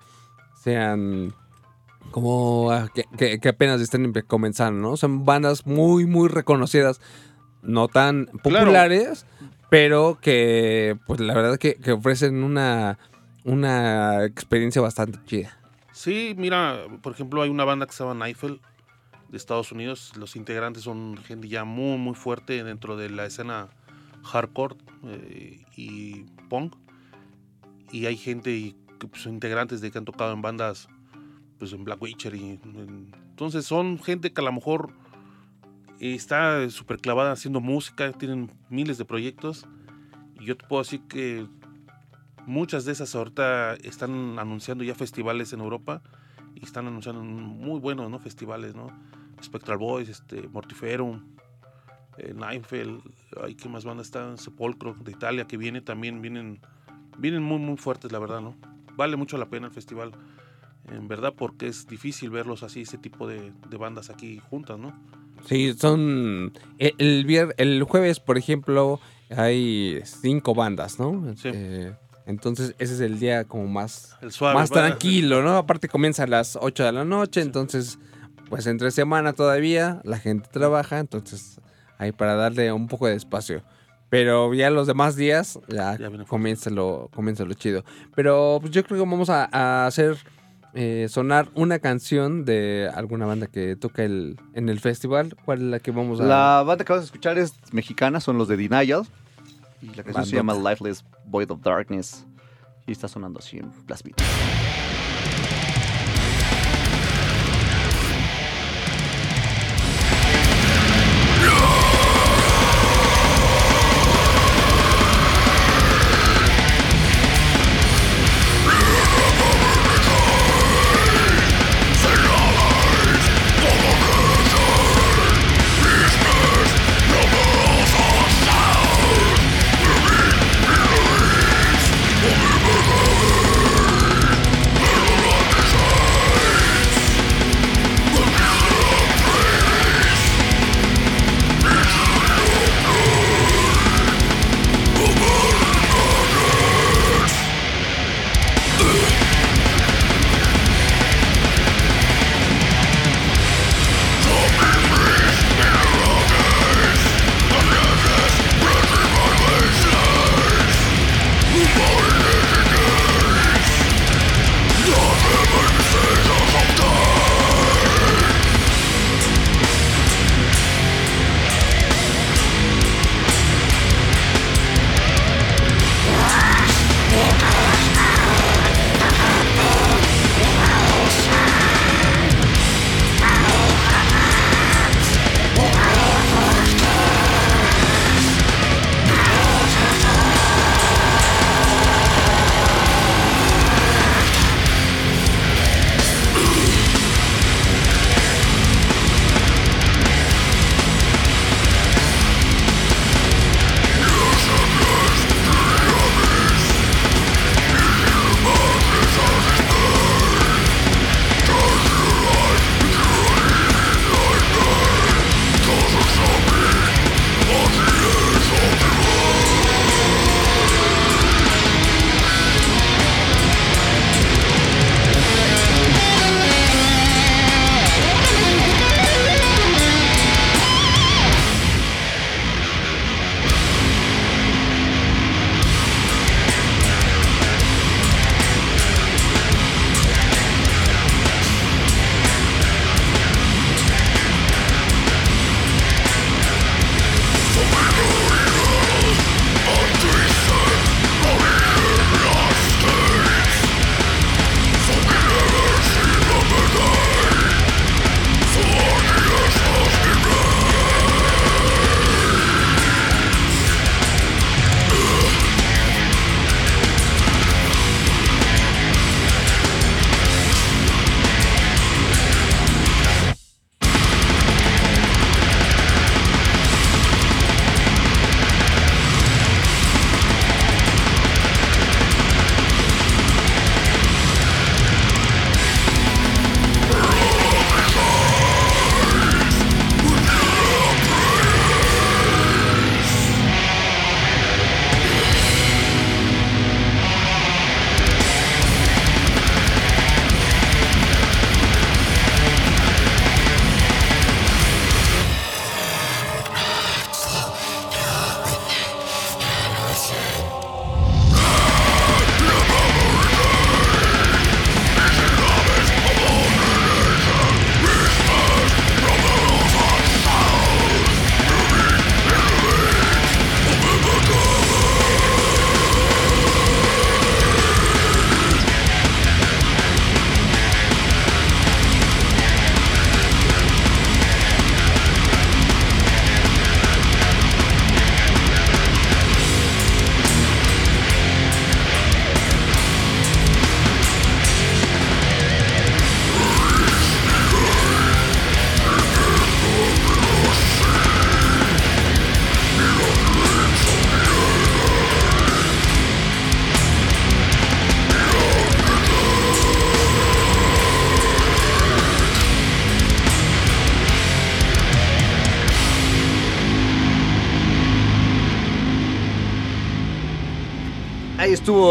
[0.64, 1.34] sean
[2.12, 4.97] como ah, que, que- que apenas estén comenzando, ¿no?
[4.97, 7.01] Son bandas muy, muy reconocidas,
[7.62, 9.26] no tan populares,
[9.70, 12.99] pero que, pues la verdad que, que ofrecen una,
[13.43, 15.58] una experiencia bastante chida.
[15.91, 18.60] Sí, mira, por ejemplo, hay una banda que se llama Neifel
[19.30, 20.12] de Estados Unidos.
[20.18, 23.70] Los integrantes son gente ya muy, muy fuerte dentro de la escena
[24.24, 24.76] hardcore
[25.06, 26.76] eh, y punk.
[27.91, 30.88] Y hay gente y, que, pues, integrantes de que han tocado en bandas,
[31.64, 32.36] pues en Black Witcher.
[32.36, 34.91] Y, en- entonces son gente que a lo mejor
[35.99, 39.66] está súper clavada haciendo música, tienen miles de proyectos.
[40.41, 41.47] Y yo te puedo decir que
[42.45, 46.01] muchas de esas ahorita están anunciando ya festivales en Europa
[46.53, 48.20] y están anunciando muy buenos ¿no?
[48.20, 48.88] festivales, ¿no?
[49.41, 51.24] Spectral Boys, este, Mortiferum,
[52.18, 52.36] eh,
[53.41, 56.59] hay que más bandas están, Sepulcro de Italia que viene también, vienen,
[57.18, 58.55] vienen muy muy fuertes la verdad, ¿no?
[58.95, 60.11] Vale mucho la pena el festival,
[60.92, 64.94] en verdad, porque es difícil verlos así, ese tipo de, de bandas aquí juntas, ¿no?
[65.46, 66.54] Sí, son.
[66.78, 69.00] El, el, vier- el jueves, por ejemplo,
[69.36, 71.34] hay cinco bandas, ¿no?
[71.36, 71.50] Sí.
[71.54, 71.94] Eh,
[72.26, 74.56] entonces, ese es el día como más, El suave.
[74.56, 75.58] más tranquilo, ¿no?
[75.58, 78.00] Aparte, comienza a las 8 de la noche, entonces,
[78.50, 81.60] pues entre semana todavía la gente trabaja, entonces,
[81.98, 83.62] ahí para darle un poco de espacio.
[84.10, 87.84] Pero ya los demás días, ya, comienza, lo, comienza lo chido.
[88.16, 90.16] Pero pues, yo creo que vamos a, a hacer
[90.74, 95.36] eh, sonar una canción de alguna banda que toca el, en el festival.
[95.45, 96.24] ¿Cuál es la que vamos a...?
[96.24, 99.03] La banda que vas a escuchar es mexicana, son los de Denial.
[99.82, 102.26] Y la canción se llama Lifeless Void of Darkness.
[102.88, 104.05] Y está sonando así en Blast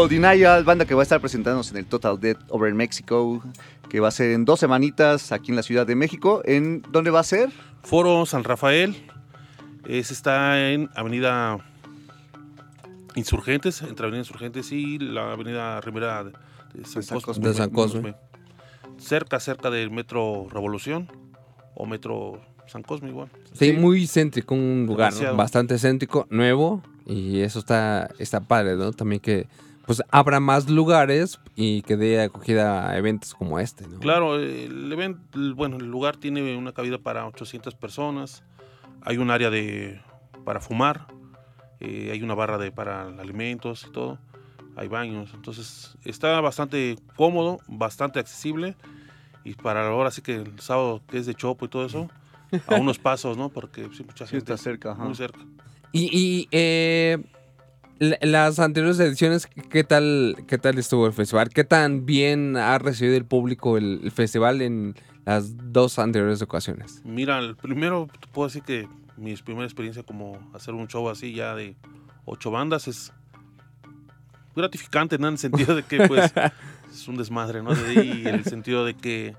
[0.07, 3.41] Denial, banda que va a estar presentándose en el Total Dead Over in Mexico,
[3.89, 6.41] que va a ser en dos semanitas aquí en la Ciudad de México.
[6.45, 7.51] ¿En dónde va a ser?
[7.83, 8.95] Foro San Rafael.
[9.87, 11.57] Ese está en Avenida
[13.15, 17.47] Insurgentes, entre Avenida Insurgentes y la Avenida Rivera de San, De San Cosme.
[17.47, 18.15] De San Cosme.
[18.97, 21.07] Cerca, cerca del Metro Revolución
[21.75, 23.29] o Metro San Cosme igual.
[23.53, 28.91] Sí, muy céntrico, un lugar bastante céntrico, nuevo, y eso está, está padre, ¿no?
[28.93, 29.47] También que
[29.85, 33.99] pues abra más lugares y que dé acogida a eventos como este, ¿no?
[33.99, 35.19] Claro, el evento,
[35.55, 38.43] bueno, el lugar tiene una cabida para 800 personas.
[39.01, 40.01] Hay un área de
[40.45, 41.07] para fumar,
[41.79, 44.19] eh, hay una barra de para alimentos y todo.
[44.75, 48.75] Hay baños, entonces está bastante cómodo, bastante accesible
[49.43, 52.09] y para ahora sí que el sábado que es de chopo y todo eso,
[52.67, 53.49] a unos pasos, ¿no?
[53.49, 55.03] Porque sí, mucha Sí, gente está cerca, ajá.
[55.03, 55.39] muy cerca.
[55.91, 57.19] Y, y, eh,
[57.99, 61.49] las anteriores ediciones, ¿qué tal, ¿qué tal estuvo el festival?
[61.49, 67.01] ¿Qué tan bien ha recibido el público el, el festival en las dos anteriores ocasiones?
[67.05, 68.87] Mira, el primero te puedo decir que
[69.17, 71.75] mi primera experiencia como hacer un show así ya de
[72.25, 73.13] ocho bandas es
[74.55, 75.27] gratificante, ¿no?
[75.27, 76.33] En el sentido de que pues
[76.91, 77.71] es un desmadre, ¿no?
[77.73, 79.35] Y el sentido de que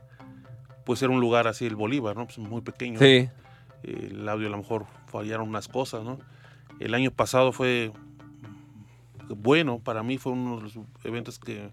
[0.85, 2.27] pues era un lugar así el Bolívar, ¿no?
[2.27, 2.99] Pues muy pequeño.
[2.99, 3.29] Sí,
[3.83, 6.19] El audio a lo mejor fallaron unas cosas, ¿no?
[6.81, 7.93] El año pasado fue
[9.29, 11.71] bueno, para mí fue uno de los eventos que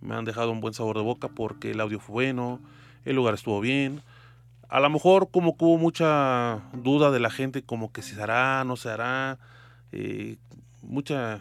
[0.00, 2.60] me han dejado un buen sabor de boca porque el audio fue bueno,
[3.04, 4.02] el lugar estuvo bien.
[4.68, 8.22] A lo mejor como que hubo mucha duda de la gente, como que si se
[8.22, 9.38] hará, no se hará,
[9.92, 10.36] eh,
[10.82, 11.40] mucha...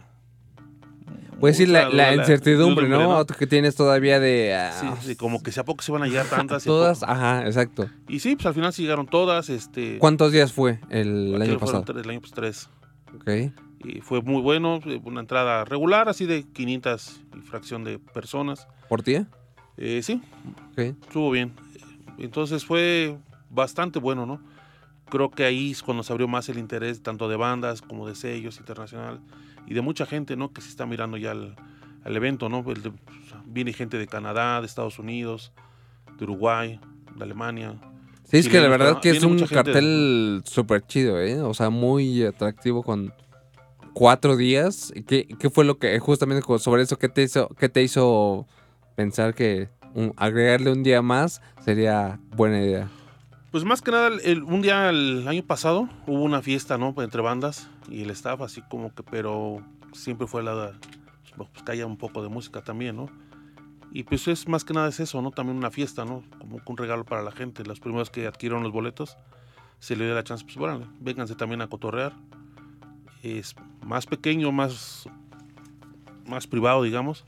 [1.40, 3.18] pues sí, la, mucha la duda, incertidumbre, ¿no?
[3.18, 3.26] ¿no?
[3.26, 4.56] Que tienes todavía de...
[4.56, 6.64] ah, Sí, sí, como que si a poco se van a llegar tantas.
[6.64, 7.90] todas, ajá, exacto.
[8.08, 9.50] Y sí, pues al final sí llegaron todas.
[9.50, 11.84] Este, ¿Cuántos días fue el aquel año pasado?
[11.84, 12.70] tres, el año pues, tres.
[13.14, 13.52] Ok.
[13.84, 18.68] Y fue muy bueno, eh, una entrada regular, así de 500 y fracción de personas.
[18.90, 19.26] ¿Por ti?
[19.78, 20.22] Eh, sí,
[21.02, 21.54] estuvo bien.
[22.18, 23.18] Entonces fue
[23.50, 24.42] bastante bueno, ¿no?
[25.10, 28.16] Creo que ahí es cuando se abrió más el interés tanto de bandas como de
[28.16, 29.20] sellos internacional
[29.68, 30.52] y de mucha gente, ¿no?
[30.52, 31.56] Que se está mirando ya al,
[32.04, 32.64] al evento, ¿no?
[32.72, 32.92] El de-
[33.46, 35.54] viene gente de Canadá, de Estados Unidos,
[36.18, 36.80] de Uruguay,
[37.16, 37.76] de Alemania.
[38.26, 41.40] Sí, es que la verdad que es un cartel súper chido, ¿eh?
[41.42, 43.14] O sea, muy atractivo con
[43.98, 44.94] cuatro días.
[45.08, 48.46] ¿Qué, qué fue lo que, justamente sobre eso, qué te hizo, qué te hizo
[48.96, 49.70] pensar que
[50.18, 52.90] agregarle un día más sería buena idea?
[53.50, 54.12] Pues más que nada,
[54.46, 56.94] un día el año pasado hubo una fiesta, ¿no?
[57.02, 60.74] Entre bandas y el staff, así como que, pero siempre fue la,
[61.36, 63.10] pues, que haya un poco de música también, ¿no?
[63.92, 65.32] Y pues es más que nada es eso, ¿no?
[65.32, 66.22] También una fiesta, ¿no?
[66.38, 67.64] Como un regalo para la gente.
[67.64, 69.18] Los primeros que adquirieron los boletos,
[69.80, 72.14] se le dio la chance, pues bueno, vénganse también a cotorrear.
[73.24, 75.08] Es más pequeño, más,
[76.26, 77.26] más privado, digamos,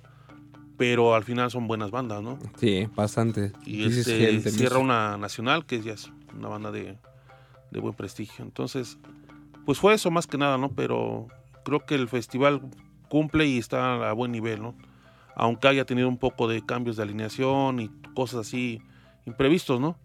[0.78, 2.40] pero al final son buenas bandas, ¿no?
[2.58, 3.52] Sí, bastante.
[3.66, 6.98] Y este, gente, cierra una nacional, que ya es una banda de,
[7.72, 8.46] de buen prestigio.
[8.46, 8.98] Entonces,
[9.66, 10.72] pues fue eso más que nada, ¿no?
[10.72, 11.28] Pero
[11.66, 12.62] creo que el festival
[13.10, 14.76] cumple y está a buen nivel, ¿no?
[15.36, 18.82] Aunque haya tenido un poco de cambios de alineación y cosas así
[19.26, 19.98] imprevistos, ¿no?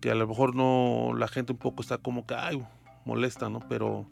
[0.00, 2.62] Que a lo mejor no, la gente un poco está como que, ay,
[3.04, 3.60] molesta, ¿no?
[3.68, 4.06] Pero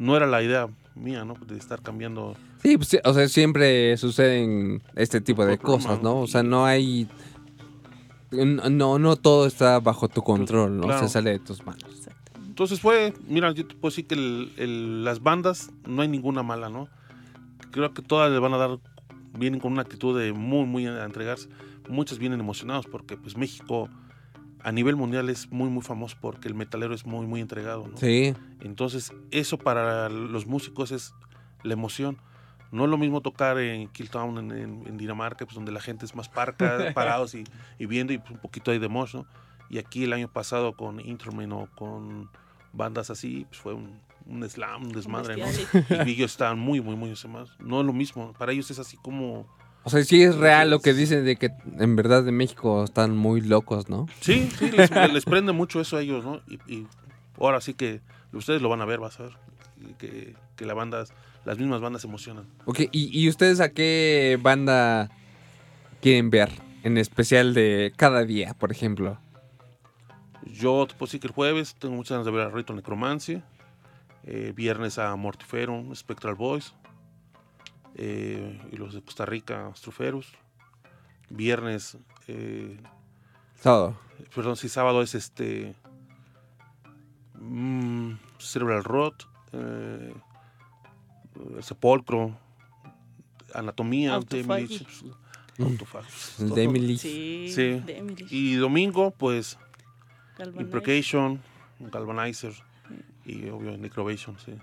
[0.00, 1.34] no era la idea mía, ¿no?
[1.46, 2.34] De estar cambiando.
[2.62, 6.18] Sí, pues, sí, o sea, siempre suceden este tipo de cosas, ¿no?
[6.20, 7.08] O sea, no hay...
[8.32, 10.84] No, no todo está bajo tu control, ¿no?
[10.84, 11.00] Claro.
[11.00, 11.82] Se sale de tus manos.
[11.84, 12.32] Exacto.
[12.46, 16.42] Entonces fue, mira, yo te puedo decir que el- el- las bandas no hay ninguna
[16.42, 16.88] mala, ¿no?
[17.72, 18.78] Creo que todas le van a dar,
[19.36, 21.48] vienen con una actitud de muy, muy a entregarse.
[21.88, 23.88] Muchos vienen emocionados porque pues México
[24.62, 27.96] a nivel mundial es muy, muy famoso porque el metalero es muy, muy entregado, ¿no?
[27.96, 31.14] Sí, Entonces eso para los músicos es
[31.62, 32.18] la emoción.
[32.72, 36.04] No es lo mismo tocar en Killtown, en, en- en Dinamarca, pues donde la gente
[36.04, 37.44] es más parca, parados y,
[37.78, 39.26] y viendo y pues, un poquito ahí de mosh, ¿no?
[39.68, 42.28] Y aquí el año pasado con Intermen o con
[42.72, 45.46] bandas así, pues fue un, un slam, un desmadre, ¿no?
[46.06, 47.50] Y ellos estaban muy, muy, muy más.
[47.58, 48.32] No es lo mismo.
[48.34, 49.46] Para ellos es así como...
[49.82, 53.16] O sea, sí es real lo que dicen de que en verdad en México están
[53.16, 54.06] muy locos, ¿no?
[54.20, 56.40] Sí, sí, les, les prende mucho eso a ellos, ¿no?
[56.46, 56.86] Y, y
[57.38, 58.00] ahora sí que
[58.32, 59.32] ustedes lo van a ver, vas a ver.
[59.98, 61.04] Que, que la banda,
[61.46, 62.44] las mismas bandas se emocionan.
[62.66, 65.10] Ok, ¿y, y ustedes a qué banda
[66.02, 66.50] quieren ver?
[66.82, 69.18] En especial de cada día, por ejemplo.
[70.44, 73.42] Yo puedo decir que el jueves tengo muchas ganas de ver a Rito Necromancy.
[74.24, 76.74] eh, viernes a Mortiferum, Spectral Boys.
[77.94, 80.32] Eh, y los de Costa Rica, Struferus.
[81.28, 81.96] Viernes,
[82.28, 82.80] eh,
[83.62, 83.96] Todo.
[84.34, 85.74] perdón, sí, sábado es este.
[87.34, 89.26] mm, Cerebral Rot.
[89.52, 90.14] eh,
[91.60, 92.36] Sepulcro.
[93.54, 94.16] Anatomía.
[94.16, 94.26] El
[96.54, 96.96] de Emily.
[96.98, 97.82] Sí, Sí.
[98.30, 99.58] Y domingo, pues,
[100.58, 101.42] Imprecation,
[101.78, 102.54] Galvanizer
[103.26, 104.54] y obvio Necrovation, sí.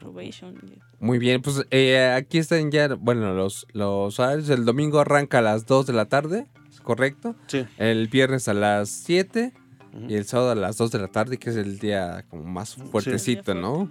[0.00, 0.54] Microbation.
[1.00, 4.48] Muy bien, pues eh, aquí están ya, bueno, los, los horarios.
[4.50, 7.34] El domingo arranca a las 2 de la tarde, ¿es correcto?
[7.46, 7.64] Sí.
[7.78, 9.52] El viernes a las 7
[9.94, 10.06] Ujú.
[10.10, 12.74] y el sábado a las 2 de la tarde, que es el día como más
[12.74, 13.90] fuertecito, día ¿no?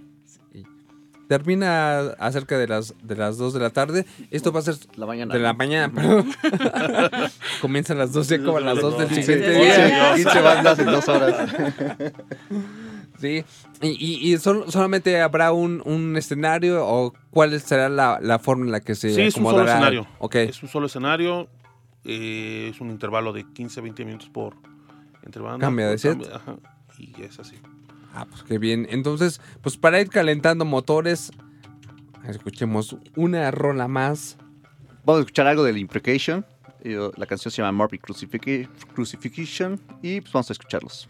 [0.54, 0.64] Y
[1.28, 4.06] termina acerca de las, de las 2 de la tarde.
[4.32, 5.34] Esto va a ser La mañana.
[5.34, 6.32] de la mañana, perdón.
[7.62, 10.16] Comienza a las 12, como a las 2 del Sí, siguiente sí, día.
[10.16, 10.24] sí.
[10.24, 11.50] 15 bandas en dos horas.
[13.26, 13.44] Sí.
[13.82, 13.90] ¿Y,
[14.30, 18.72] y, y sol- solamente habrá un, un escenario o cuál será la, la forma en
[18.72, 19.74] la que se Sí, es un solo acomodará?
[19.74, 20.08] escenario.
[20.20, 20.36] Ok.
[20.36, 21.48] Es un solo escenario,
[22.04, 24.56] eh, es un intervalo de 15 20 minutos por
[25.34, 25.58] banda.
[25.60, 26.18] Cambia de set.
[26.34, 26.56] ajá,
[27.00, 27.56] y es así.
[28.14, 28.88] Ah, pues qué bien.
[28.90, 31.32] Entonces, pues para ir calentando motores,
[32.28, 34.38] escuchemos una rola más.
[35.04, 36.46] Vamos a escuchar algo del Imprecation.
[36.84, 38.00] Eh, La canción se llama Morbid
[38.94, 41.10] Crucifixion y pues vamos a escucharlos.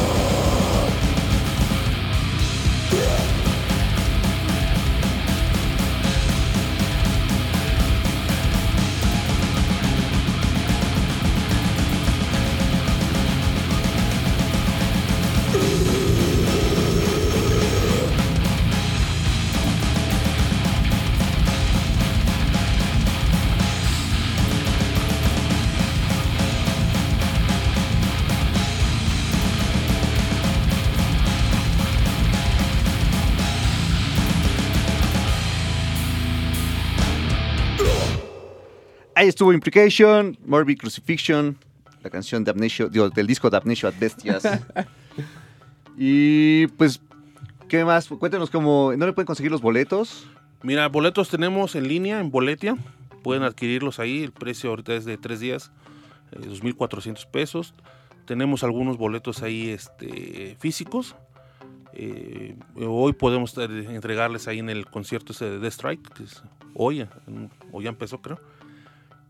[39.21, 41.55] Ahí estuvo Implication, Morbid Crucifixion,
[42.01, 44.41] la canción de Amnesia, digo, del disco de Amnesia ad Bestias.
[45.95, 46.99] y pues,
[47.69, 48.07] ¿qué más?
[48.07, 50.25] Cuéntenos cómo, ¿no le pueden conseguir los boletos?
[50.63, 52.75] Mira, boletos tenemos en línea, en Boletia.
[53.21, 54.23] Pueden adquirirlos ahí.
[54.23, 55.71] El precio ahorita es de tres días,
[56.31, 57.75] eh, 2.400 pesos.
[58.25, 61.15] Tenemos algunos boletos ahí este, físicos.
[61.93, 66.41] Eh, hoy podemos eh, entregarles ahí en el concierto ese de The Strike, que es
[66.73, 67.07] hoy,
[67.71, 68.39] o ya empezó creo.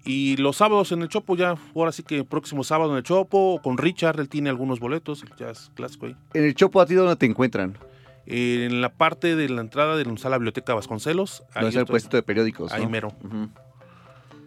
[0.04, 3.60] Y los sábados en el Chopo, ya, ahora sí que próximo sábado en el Chopo,
[3.64, 6.16] con Richard, él tiene algunos boletos, el jazz clásico ahí.
[6.34, 7.78] En el Chopo, ¿a ti dónde te encuentran?
[8.26, 12.18] En la parte de la entrada de la biblioteca Vasconcelos, ahí, ¿Dónde está el puestito
[12.18, 12.72] de periódicos?
[12.72, 12.90] ahí ¿no?
[12.90, 13.14] mero.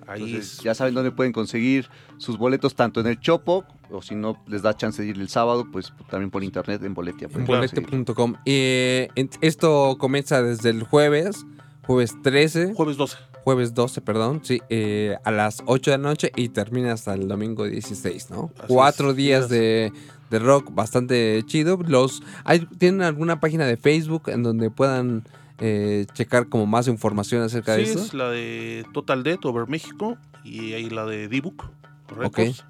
[0.07, 1.89] Ahí Entonces, es- ya saben dónde pueden conseguir
[2.19, 5.29] sus boletos, tanto en el Chopo, o si no les da chance de ir el
[5.29, 7.29] sábado, pues también por internet en Boletia.
[7.29, 8.35] Bolete.com.
[8.45, 11.47] Eh, en- esto comienza desde el jueves,
[11.87, 13.17] jueves 13, jueves 12.
[13.45, 17.29] Jueves 12, perdón, sí, eh, a las 8 de la noche y termina hasta el
[17.29, 18.51] domingo 16, ¿no?
[18.57, 19.93] Así Cuatro es, días de,
[20.31, 21.79] de rock bastante chido.
[21.87, 25.25] Los, hay, ¿Tienen alguna página de Facebook en donde puedan
[25.59, 28.03] eh, checar como más información acerca de Sí, esto?
[28.05, 31.71] es la de Total Death Over México y ahí la de D-Book
[32.17, 32.65] Records.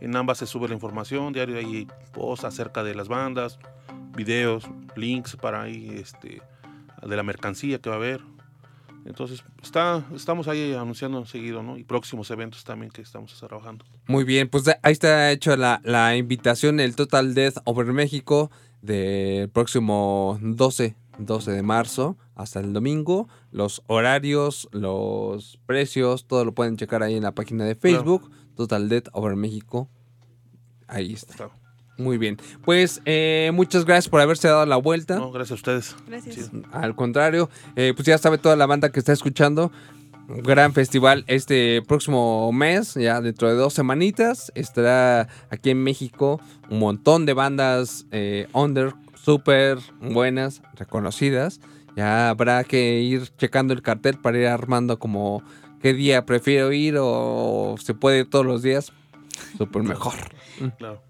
[0.00, 3.58] En ambas se sube la información, diario hay posts acerca de las bandas,
[4.16, 4.64] videos,
[4.96, 6.40] links para ahí, este,
[7.06, 8.22] de la mercancía que va a haber.
[9.04, 11.76] Entonces, está, estamos ahí anunciando seguido, ¿no?
[11.76, 13.84] Y próximos eventos también que estamos trabajando.
[14.06, 18.50] Muy bien, pues ahí está hecho la, la invitación, el Total Death Over México
[18.80, 23.28] del próximo 12, 12 de marzo hasta el domingo.
[23.50, 28.88] Los horarios, los precios, todo lo pueden checar ahí en la página de Facebook, Total
[28.88, 29.88] Death Over México.
[30.86, 31.32] Ahí está.
[31.32, 31.63] Está.
[31.96, 32.38] Muy bien.
[32.64, 35.16] Pues eh, muchas gracias por haberse dado la vuelta.
[35.16, 35.96] No, gracias a ustedes.
[36.08, 36.50] Gracias.
[36.52, 36.62] Sí.
[36.72, 39.70] Al contrario, eh, pues ya sabe toda la banda que está escuchando.
[40.28, 44.50] Un gran festival este próximo mes, ya dentro de dos semanitas.
[44.54, 46.40] Estará aquí en México
[46.70, 51.60] un montón de bandas eh, under, súper buenas, reconocidas.
[51.96, 55.42] Ya habrá que ir checando el cartel para ir armando como
[55.80, 58.92] qué día prefiero ir o se puede ir todos los días.
[59.58, 60.14] Súper mejor.
[60.78, 61.02] Claro.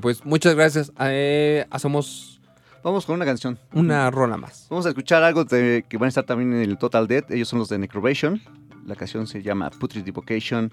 [0.00, 0.92] Pues muchas gracias.
[1.00, 2.40] Eh, hacemos
[2.82, 3.58] Vamos con una canción.
[3.72, 4.66] una rola más.
[4.68, 7.30] Vamos a escuchar algo de- que van a estar también en el Total Death.
[7.30, 8.40] Ellos son los de Necrovation.
[8.86, 10.72] La canción se llama Putrid Devocation.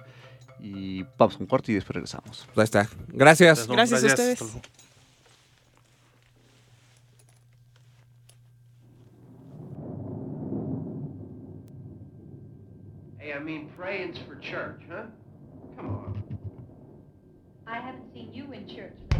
[0.59, 2.47] Y vamos con un corte y después regresamos.
[2.53, 2.89] Pues ahí está.
[3.09, 3.67] Gracias.
[3.67, 4.41] Gracias a ustedes.
[4.41, 4.61] Hasta luego.
[13.17, 15.07] Hey, I mean, praying's for church, huh?
[15.75, 16.23] Come on.
[18.19, 19.18] I haven't seen you in church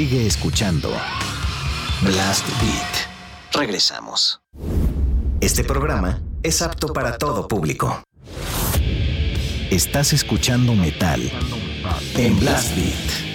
[0.00, 0.88] Sigue escuchando
[2.00, 3.52] Blast Beat.
[3.52, 4.40] Regresamos.
[5.42, 8.02] Este programa es apto para todo público.
[9.70, 11.30] Estás escuchando metal
[12.14, 13.29] en Blast Beat.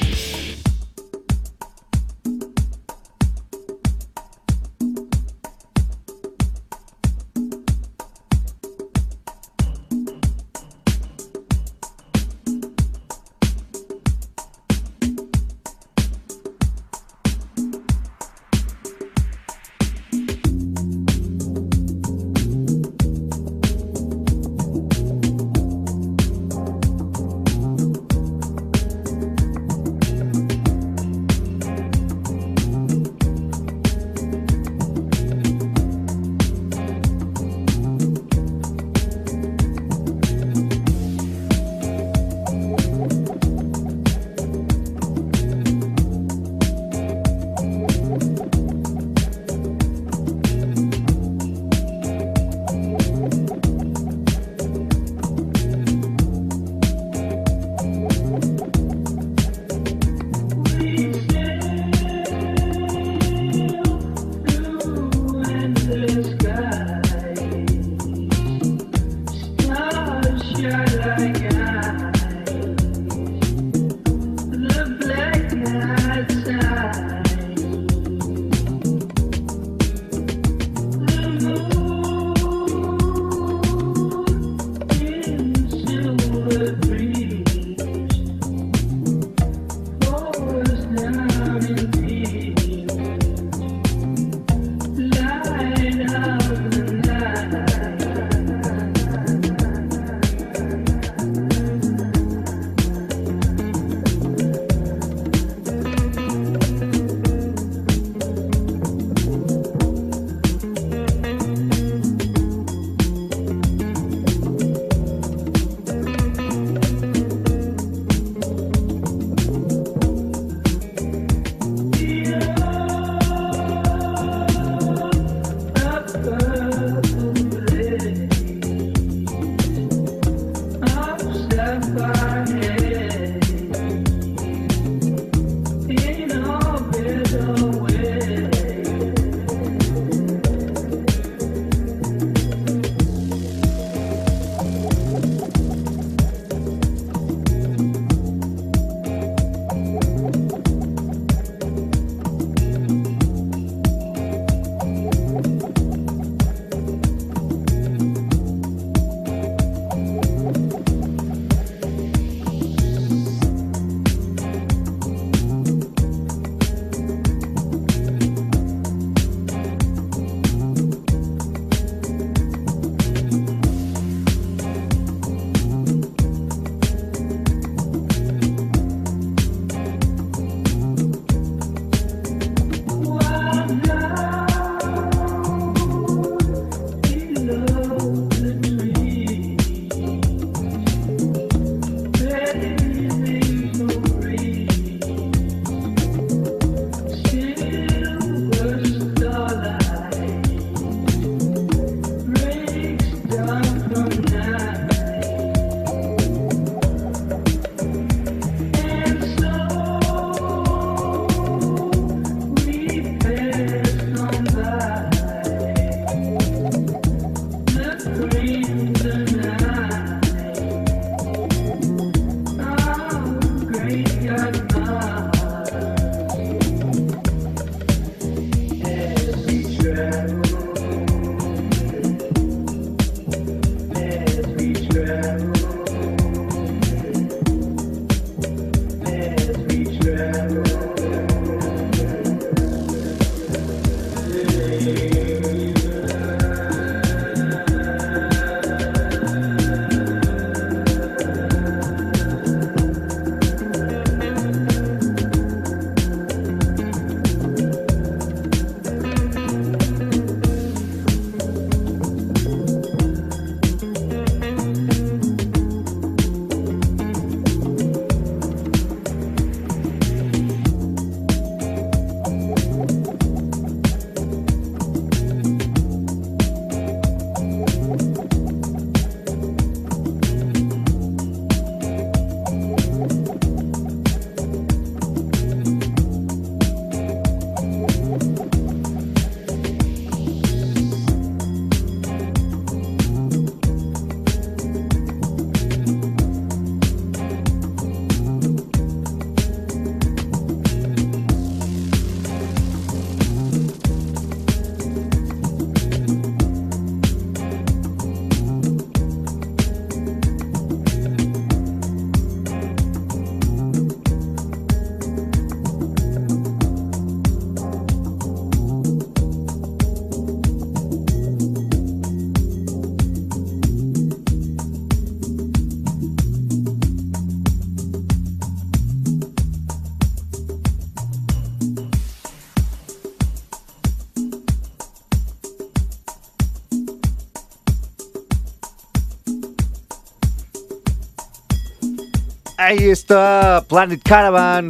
[342.66, 344.70] Ahí está Planet Caravan.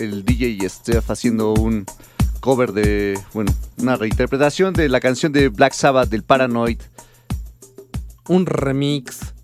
[0.00, 1.84] El DJ Steph haciendo un
[2.40, 6.80] cover de, bueno, una reinterpretación de la canción de Black Sabbath del Paranoid.
[8.28, 9.34] Un remix.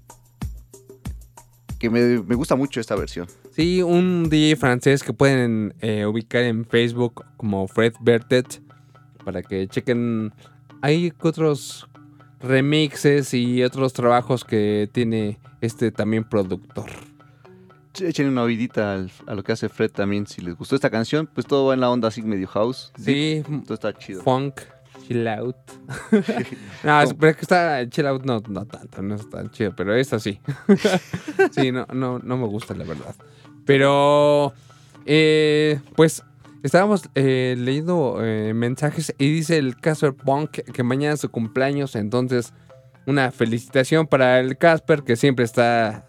[1.79, 3.27] Que me, me gusta mucho esta versión.
[3.55, 8.63] Sí, un DJ francés que pueden eh, ubicar en Facebook como Fred Bertet
[9.27, 10.33] para que chequen.
[10.81, 11.87] Hay otros
[12.41, 17.12] remixes y otros trabajos que tiene este también productor.
[17.95, 20.27] Ch- Echen una oídita al- a lo que hace Fred también.
[20.27, 22.93] Si les gustó esta canción, pues todo va en la onda así medio house.
[22.99, 24.23] Sí, Todo está chido.
[24.23, 24.61] funk,
[25.07, 25.57] chill out.
[26.85, 29.75] no, es- pero es que está chill out, no, no tanto, no es tan chido,
[29.77, 30.41] pero esta sí.
[31.53, 33.15] sí, no, no, no me gusta, la verdad.
[33.65, 34.53] Pero,
[35.07, 36.23] eh, pues,
[36.63, 41.95] estábamos eh, leyendo eh, mensajes y dice el Casper Punk que mañana es su cumpleaños,
[41.97, 42.53] entonces,
[43.07, 46.07] una felicitación para el Casper que siempre está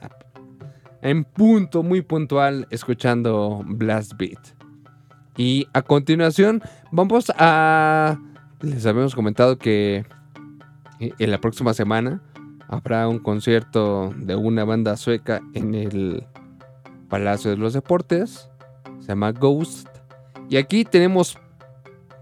[1.04, 4.40] en punto, muy puntual, escuchando Blast Beat.
[5.36, 8.18] Y a continuación, vamos a.
[8.62, 10.06] Les habíamos comentado que
[11.00, 12.22] eh, en la próxima semana
[12.70, 16.26] habrá un concierto de una banda sueca en el
[17.10, 18.50] Palacio de los Deportes.
[19.02, 19.90] Se llama Ghost.
[20.50, 21.38] Y aquí tenemos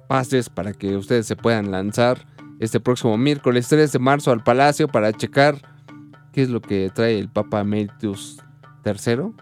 [0.07, 2.25] pases para que ustedes se puedan lanzar
[2.59, 5.55] este próximo miércoles 3 de marzo al Palacio para checar
[6.33, 8.41] qué es lo que trae el Papa Emeritus
[8.85, 9.33] III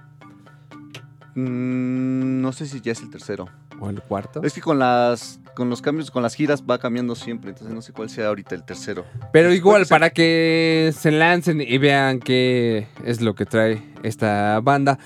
[1.36, 3.48] Mm, no sé si ya es el tercero.
[3.82, 4.42] o el cuarto.
[4.44, 7.52] Es que con las con los cambios, con las giras va cambiando siempre.
[7.52, 9.06] Entonces no sé cuál sea ahorita el tercero.
[9.32, 15.00] Pero igual, para que se lancen y vean qué es lo que trae esta banda.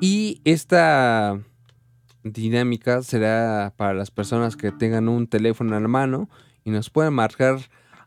[0.00, 1.40] Y esta
[2.24, 6.28] dinámica será para las personas que tengan un teléfono a la mano
[6.64, 7.58] y nos pueden marcar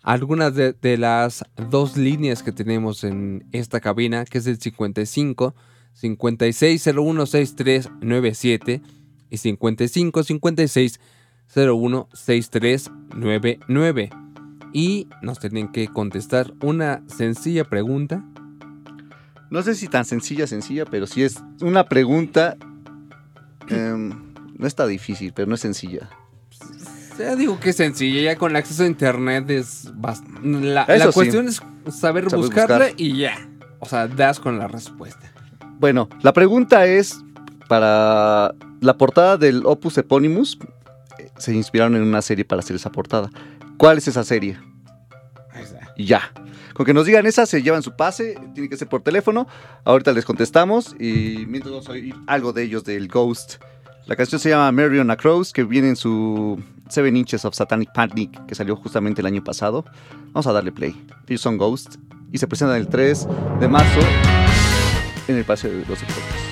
[0.03, 5.55] algunas de, de las dos líneas que tenemos en esta cabina, que es el 55
[5.95, 8.81] 56016397
[9.29, 10.99] y 55 56
[11.53, 14.09] 016399
[14.73, 18.23] y nos tienen que contestar una sencilla pregunta.
[19.49, 22.55] No sé si tan sencilla, sencilla, pero sí es una pregunta.
[23.67, 24.11] em,
[24.57, 26.07] no está difícil, pero no es sencilla.
[27.17, 31.11] Ya digo que es sencilla, ya con el acceso a internet es bast- la, sí.
[31.13, 31.55] cuestión es
[31.91, 32.93] saber, Saber buscarla buscar.
[32.97, 33.35] y ya.
[33.79, 35.28] O sea, das con la respuesta.
[35.79, 37.19] Bueno, la pregunta es
[37.67, 40.57] para la portada del Opus Eponymous.
[41.17, 43.29] eh, Se inspiraron en una serie para hacer esa portada.
[43.77, 44.57] ¿Cuál es esa serie?
[45.95, 46.31] Y ya.
[46.73, 48.35] Con que nos digan esa, se llevan su pase.
[48.53, 49.47] Tiene que ser por teléfono.
[49.85, 50.95] Ahorita les contestamos.
[50.99, 53.55] Y mientras vamos a oír algo de ellos del Ghost.
[54.05, 57.53] La canción se llama Mary on a Cross, que viene en su Seven Inches of
[57.53, 59.85] Satanic Panic, que salió justamente el año pasado.
[60.33, 60.95] Vamos a darle play.
[61.27, 61.95] Ellos son Ghost
[62.31, 63.27] y se presentan el 3
[63.59, 63.99] de marzo
[65.29, 66.48] en el Paseo de los Deportes.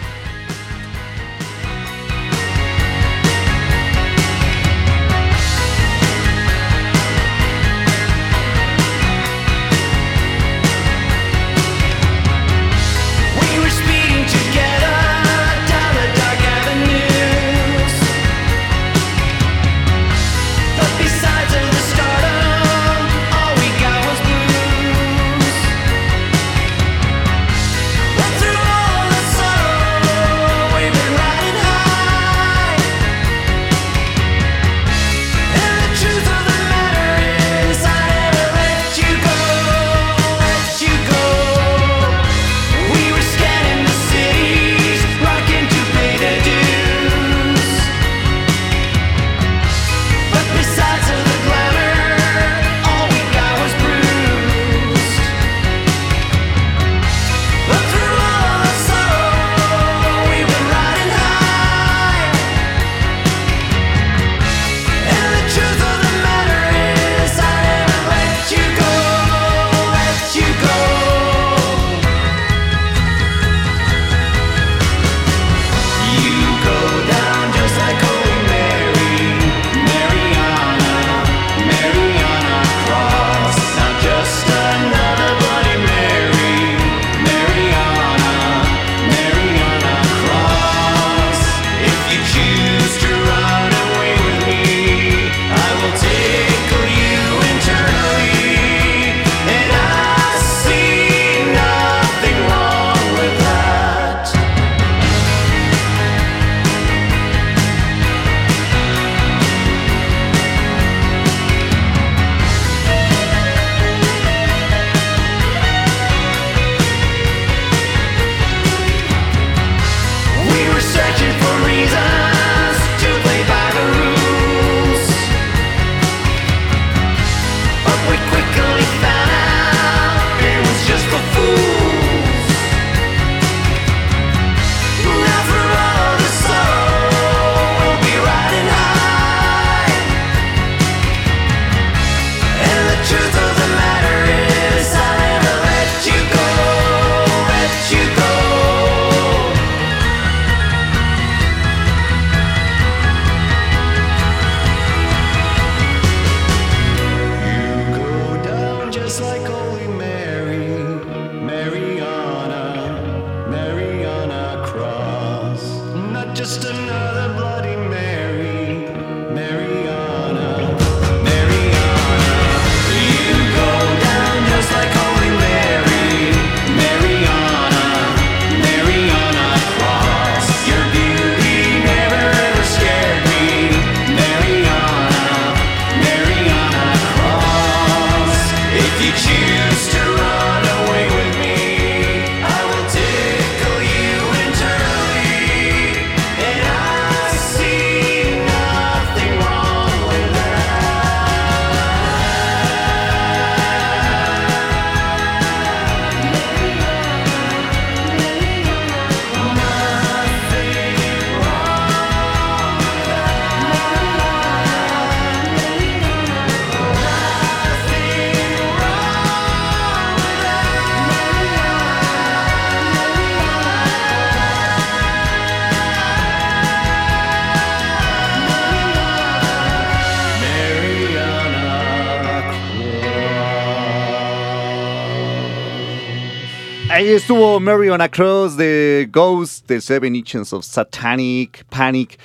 [237.17, 242.17] Estuvo Marion Across de Ghost, de Seven Inches of Satanic Panic.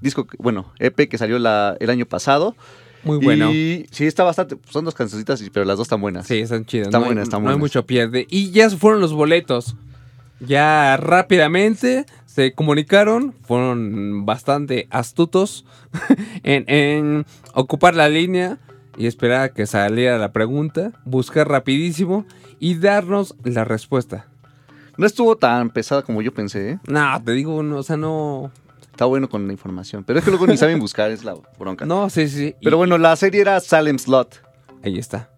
[0.00, 2.56] Disco, bueno, EP que salió la- el año pasado.
[3.04, 3.50] Muy bueno.
[3.52, 4.56] Y sí, está bastante.
[4.70, 6.26] Son dos cancioncitas, pero las dos están buenas.
[6.26, 6.88] Sí, están chidas.
[6.88, 8.26] Están no hay- buenas, están No hay mucho pierde.
[8.30, 9.74] Y ya fueron los boletos.
[10.40, 13.34] Ya rápidamente se comunicaron.
[13.42, 15.64] Fueron bastante astutos
[16.42, 18.58] en, en ocupar la línea
[18.96, 20.92] y esperar a que saliera la pregunta.
[21.04, 22.24] Buscar rapidísimo
[22.60, 24.26] y darnos la respuesta.
[24.98, 26.78] No estuvo tan pesada como yo pensé, ¿eh?
[26.86, 28.50] No, te digo, no, o sea, no.
[28.90, 30.04] Está bueno con la información.
[30.04, 31.86] Pero es que luego ni saben buscar, es la bronca.
[31.86, 32.54] No, sí, sí.
[32.60, 34.42] y- Pero bueno, la serie era Salem Slot.
[34.84, 35.30] Ahí está.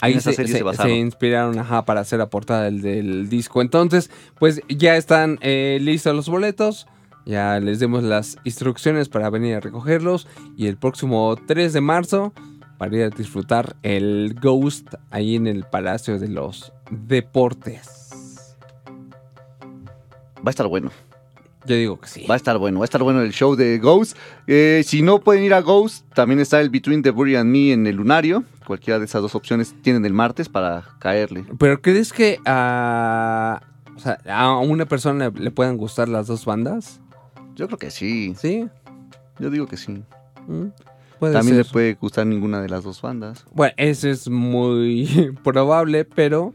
[0.00, 0.92] Ahí se, serie se- se basaron.
[0.92, 3.60] se inspiraron ajá, para hacer la portada del, del disco.
[3.62, 6.86] Entonces, pues ya están eh, listos los boletos.
[7.26, 10.26] Ya les demos las instrucciones para venir a recogerlos.
[10.56, 12.32] Y el próximo 3 de marzo,
[12.78, 17.99] para ir a disfrutar el Ghost ahí en el Palacio de los Deportes.
[20.40, 20.90] Va a estar bueno.
[21.66, 22.24] Yo digo que sí.
[22.28, 22.78] Va a estar bueno.
[22.80, 24.16] Va a estar bueno el show de Ghost.
[24.46, 27.72] Eh, si no pueden ir a Ghost, también está el Between the Bury and Me
[27.72, 28.44] en el Lunario.
[28.66, 31.44] Cualquiera de esas dos opciones tienen el martes para caerle.
[31.58, 33.60] Pero ¿crees que a,
[33.94, 37.00] o sea, a una persona le, le puedan gustar las dos bandas?
[37.56, 38.34] Yo creo que sí.
[38.38, 38.66] Sí.
[39.38, 40.02] Yo digo que sí.
[40.46, 40.68] Mm,
[41.20, 41.56] También ser.
[41.56, 43.44] le puede gustar ninguna de las dos bandas.
[43.52, 46.54] Bueno, eso es muy probable, pero.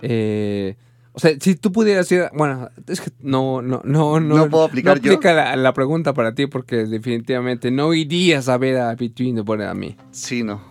[0.00, 0.76] eh,
[1.18, 2.26] o sea, si tú pudieras ir.
[2.32, 4.36] Bueno, es que no, no, no, no.
[4.36, 5.14] ¿No puedo aplicar no yo?
[5.14, 9.40] aplica la, la pregunta para ti porque definitivamente no irías a ver a Between the
[9.40, 9.96] Border a mí.
[10.12, 10.62] Sí, no.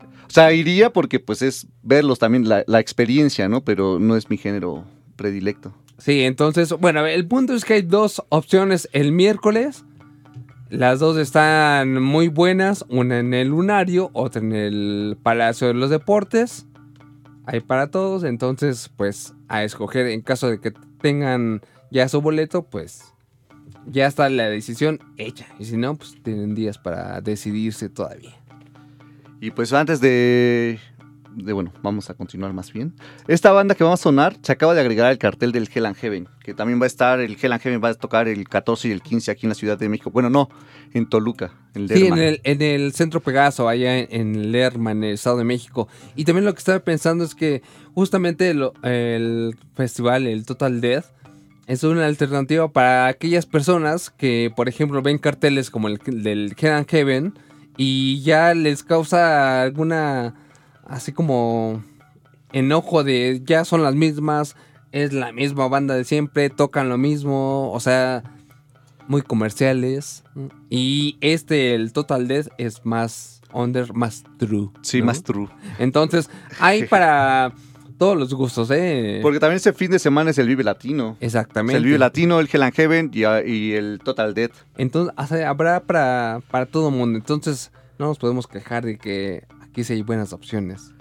[0.00, 3.60] O sea, iría porque pues es verlos también, la, la experiencia, ¿no?
[3.60, 4.82] Pero no es mi género
[5.14, 5.72] predilecto.
[5.98, 9.84] Sí, entonces, bueno, el punto es que hay dos opciones el miércoles.
[10.70, 15.88] Las dos están muy buenas, una en el Lunario, otra en el Palacio de los
[15.88, 16.66] Deportes.
[17.46, 21.60] Hay para todos, entonces, pues a escoger en caso de que tengan
[21.90, 23.14] ya su boleto, pues
[23.86, 25.46] ya está la decisión hecha.
[25.58, 28.34] Y si no, pues tienen días para decidirse todavía.
[29.40, 30.78] Y pues antes de,
[31.36, 32.94] de, bueno, vamos a continuar más bien.
[33.28, 35.96] Esta banda que vamos a sonar se acaba de agregar al cartel del Hell and
[35.96, 38.88] Heaven, que también va a estar, el Hell and Heaven va a tocar el 14
[38.88, 40.10] y el 15 aquí en la Ciudad de México.
[40.10, 40.48] Bueno, no,
[40.92, 45.04] en Toluca, en Sí, en el, en el Centro Pegaso, allá en, en Lerma, en
[45.04, 45.88] el Estado de México.
[46.16, 47.62] Y también lo que estaba pensando es que
[47.94, 51.06] justamente lo- el festival, el Total Death,
[51.66, 56.72] es una alternativa para aquellas personas que, por ejemplo, ven carteles como el del Hell
[56.72, 57.34] and Heaven
[57.78, 60.34] y ya les causa alguna,
[60.86, 61.82] así como
[62.52, 64.56] enojo de ya son las mismas,
[64.92, 68.22] es la misma banda de siempre, tocan lo mismo, o sea,
[69.08, 70.24] muy comerciales.
[70.70, 74.70] Y este, el Total Death, es más under, más true.
[74.82, 75.06] Sí, ¿no?
[75.06, 75.48] más true.
[75.78, 76.30] Entonces,
[76.60, 77.52] hay para
[77.98, 79.20] todos los gustos, ¿eh?
[79.22, 81.16] Porque también ese fin de semana es el Vive Latino.
[81.20, 81.76] Exactamente.
[81.76, 84.52] el Vive Latino, el Hell and Heaven y, y el Total Death.
[84.76, 87.18] Entonces, o sea, habrá para, para todo el mundo.
[87.18, 89.44] Entonces, no nos podemos quejar de que
[89.74, 90.92] aquí sí hay buenas opciones.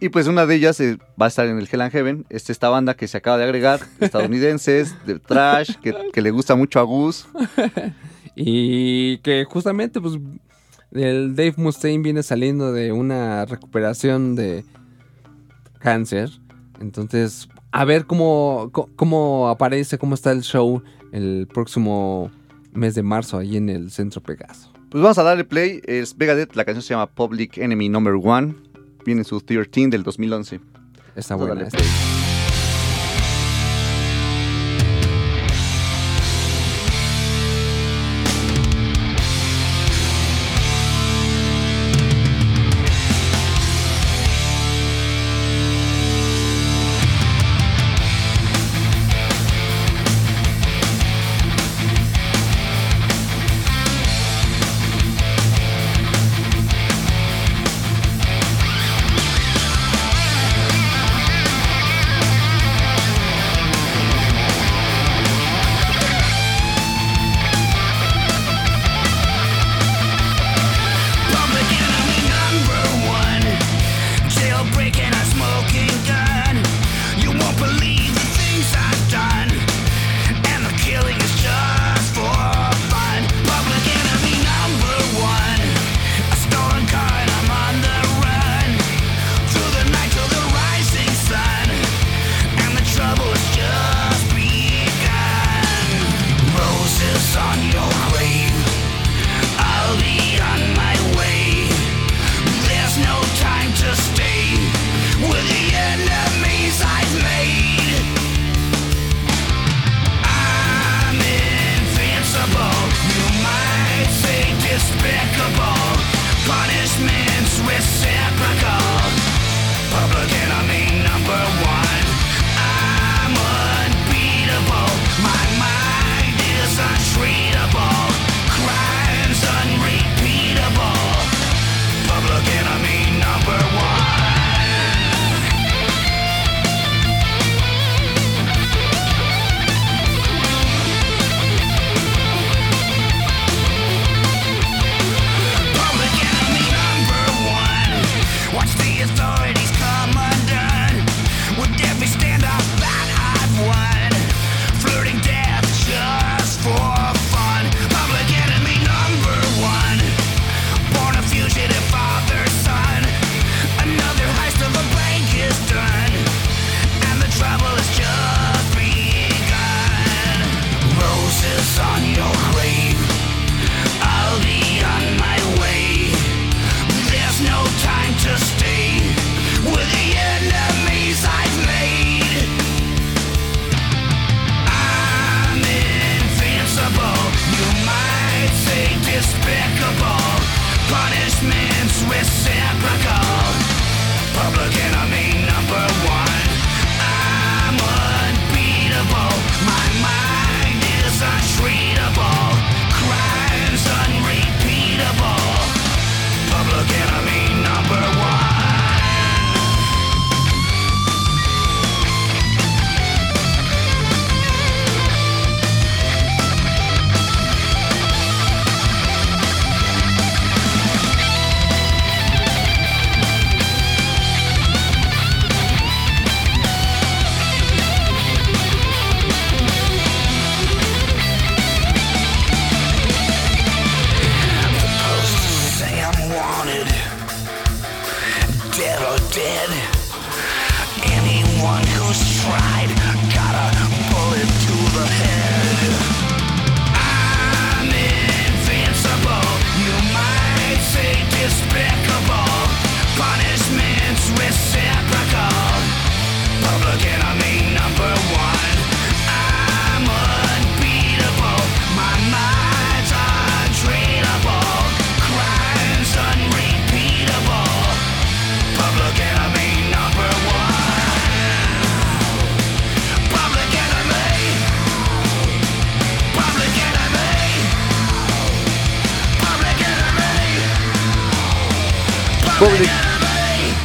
[0.00, 2.26] Y pues una de ellas eh, va a estar en el Hell and Heaven.
[2.30, 6.54] Es esta banda que se acaba de agregar, estadounidenses, de trash, que, que le gusta
[6.56, 7.26] mucho a Gus.
[8.36, 10.14] Y que justamente, pues,
[10.90, 14.64] el Dave Mustaine viene saliendo de una recuperación de
[15.78, 16.30] cáncer.
[16.80, 20.82] Entonces, a ver cómo, cómo aparece, cómo está el show
[21.12, 22.32] el próximo
[22.72, 24.73] mes de marzo ahí en el Centro Pegaso.
[24.94, 25.82] Pues vamos a darle play.
[25.86, 28.54] Es Megadeth, la canción se llama Public Enemy Number One.
[29.04, 30.60] Viene en su 13 del 2011.
[31.16, 31.68] Está buena.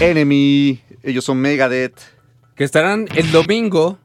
[0.10, 0.81] Enemy.
[1.03, 1.99] Ellos son Megadeth.
[2.56, 3.98] Que estarán el domingo,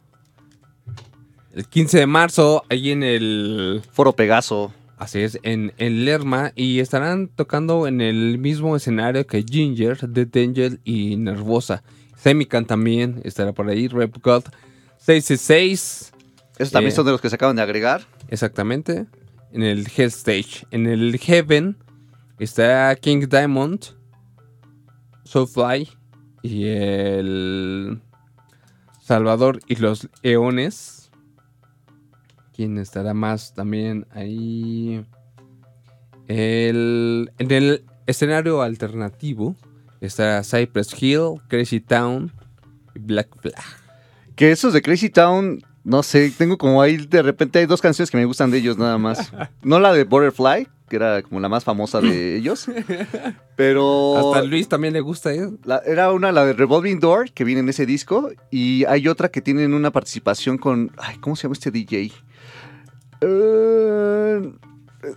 [1.55, 3.83] el 15 de marzo, ahí en el...
[3.93, 4.73] Foro Pegaso.
[4.97, 6.53] Así es, en, en Lerma.
[6.55, 11.83] Y estarán tocando en el mismo escenario que Ginger, Dead Angel y Nervosa.
[12.17, 13.89] Semican también estará por ahí.
[13.89, 14.45] Rep God
[14.99, 16.13] 666.
[16.59, 16.97] Esos también Eh.
[16.97, 18.03] son de los que se acaban de agregar.
[18.29, 19.07] Exactamente.
[19.53, 20.67] En el Hell Stage.
[20.71, 21.77] En el Heaven
[22.39, 23.85] está King Diamond,
[25.25, 25.89] Soulfly
[26.43, 28.01] y el
[29.01, 31.11] Salvador y los Eones.
[32.55, 35.05] ¿Quién estará más también ahí?
[36.29, 39.57] El, en el escenario alternativo
[40.01, 42.33] está Cypress Hill, Crazy Town
[42.95, 43.63] y Black Flag.
[44.37, 48.11] Que esos de Crazy Town, no sé, tengo como ahí de repente hay dos canciones
[48.11, 49.33] que me gustan de ellos nada más.
[49.63, 52.67] No la de Butterfly, que era como la más famosa de ellos,
[53.57, 55.49] pero Hasta a Luis también le gusta, ¿eh?
[55.65, 59.29] la- era una, la de Revolving Door, que viene en ese disco, y hay otra
[59.31, 62.13] que tienen una participación con, ay, ¿cómo se llama este DJ?
[63.21, 64.53] Eh,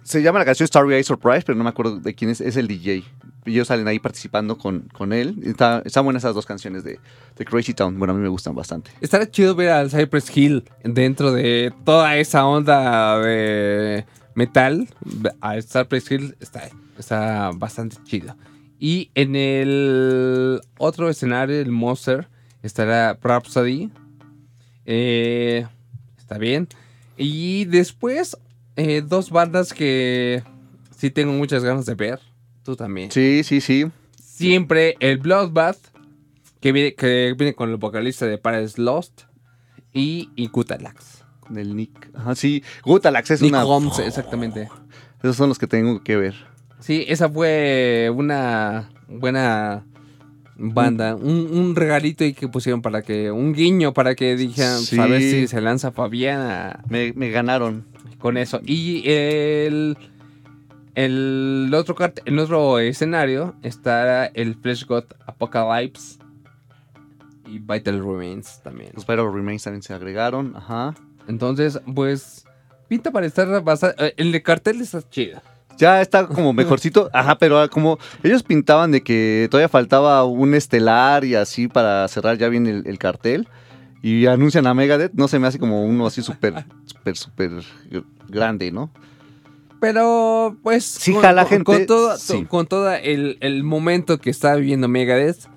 [0.04, 2.58] se llama la canción Starry Eye Surprise, pero no me acuerdo de quién es, es
[2.58, 3.04] el DJ.
[3.46, 5.38] Ellos salen ahí participando con, con él.
[5.44, 7.00] Está- están buenas esas dos canciones de,
[7.38, 7.98] de Crazy Town.
[7.98, 8.92] Bueno, a mí me gustan bastante.
[9.00, 14.06] Estará chido ver al Cypress Hill dentro de toda esa onda de
[14.38, 14.88] metal.
[15.42, 18.38] A Cypress Hill está, está bastante chido.
[18.80, 22.28] Y en el otro escenario, el Monster,
[22.62, 23.90] estará Rhapsody.
[24.86, 25.66] Eh,
[26.18, 26.68] está bien.
[27.18, 28.38] Y después,
[28.76, 30.44] eh, dos bandas que
[30.96, 32.20] sí tengo muchas ganas de ver.
[32.64, 33.12] Tú también.
[33.12, 33.88] Sí, sí, sí.
[34.22, 35.80] Siempre el Bloodbath,
[36.60, 39.24] que viene, que viene con el vocalista de Paradise Lost,
[39.94, 40.50] y, y
[41.48, 41.50] Kutalax.
[41.50, 42.10] Con el Nick.
[42.16, 42.64] Ajá, sí.
[42.84, 43.66] Gutalax es Nick una.
[43.66, 44.70] Holmes, exactamente.
[45.24, 46.36] Esos son los que tengo que ver.
[46.80, 49.84] Sí, esa fue una buena
[50.56, 51.16] banda.
[51.16, 53.32] Un, un regalito y que pusieron para que.
[53.32, 54.80] Un guiño para que dijeran.
[54.80, 55.00] Sí.
[55.00, 57.86] A ver si se lanza Fabiana Me, me ganaron.
[58.20, 58.60] con eso.
[58.66, 59.98] Y el.
[60.96, 66.18] El otro, cart- el otro escenario está el Flesh God Apocalypse
[67.46, 68.90] y Vital Remains también.
[68.96, 70.56] Los Viral Remains también se agregaron.
[70.56, 70.96] Ajá.
[71.28, 72.46] Entonces, pues,
[72.88, 74.14] pinta para estar bastante...
[74.18, 75.42] El de cartel está chido.
[75.78, 77.10] Ya está como mejorcito.
[77.14, 82.38] Ajá, pero como ellos pintaban de que todavía faltaba un estelar y así para cerrar
[82.38, 83.48] ya bien el, el cartel.
[84.02, 85.14] Y anuncian a Megadeth.
[85.14, 87.52] No se me hace como uno así súper, súper, súper
[88.28, 88.92] grande, ¿no?
[89.80, 90.86] Pero, pues...
[90.86, 92.46] Sí, jala gente, Con todo, sí.
[92.46, 95.48] con todo el, el momento que está viviendo Megadeth,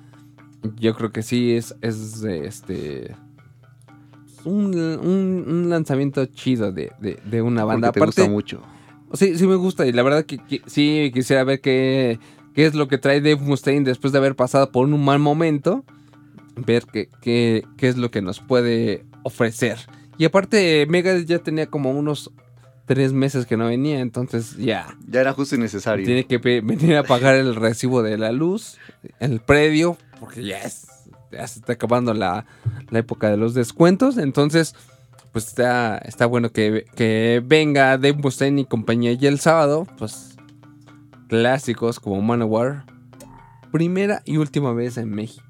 [0.77, 3.17] yo creo que sí es, es este...
[4.45, 7.89] Un, un- un lanzamiento chido de, de- de una banda.
[7.93, 8.63] Porque te gusta Aparte, mucho.
[9.13, 12.19] Sí, sí me gusta y la verdad que, que sí quisiera ver qué,
[12.55, 15.85] qué es lo que trae Dave Mustaine después de haber pasado por un mal momento.
[16.57, 19.79] Ver qué, qué, qué es lo que nos puede ofrecer.
[20.19, 22.31] Y aparte, Megadeth ya tenía como unos
[22.87, 26.05] tres meses que no venía, entonces ya Ya era justo y necesario.
[26.05, 28.79] tiene que venir a pagar el recibo de la luz,
[29.21, 30.87] el predio, porque ya, es,
[31.31, 32.47] ya se está acabando la,
[32.91, 34.19] la época de los descuentos.
[34.19, 34.75] Entonces,
[35.33, 39.13] pues está, está bueno que, que venga Dave Mustaine y compañía.
[39.13, 40.37] Y el sábado, pues
[41.29, 42.85] clásicos como Manowar,
[43.71, 45.47] primera y última vez en México.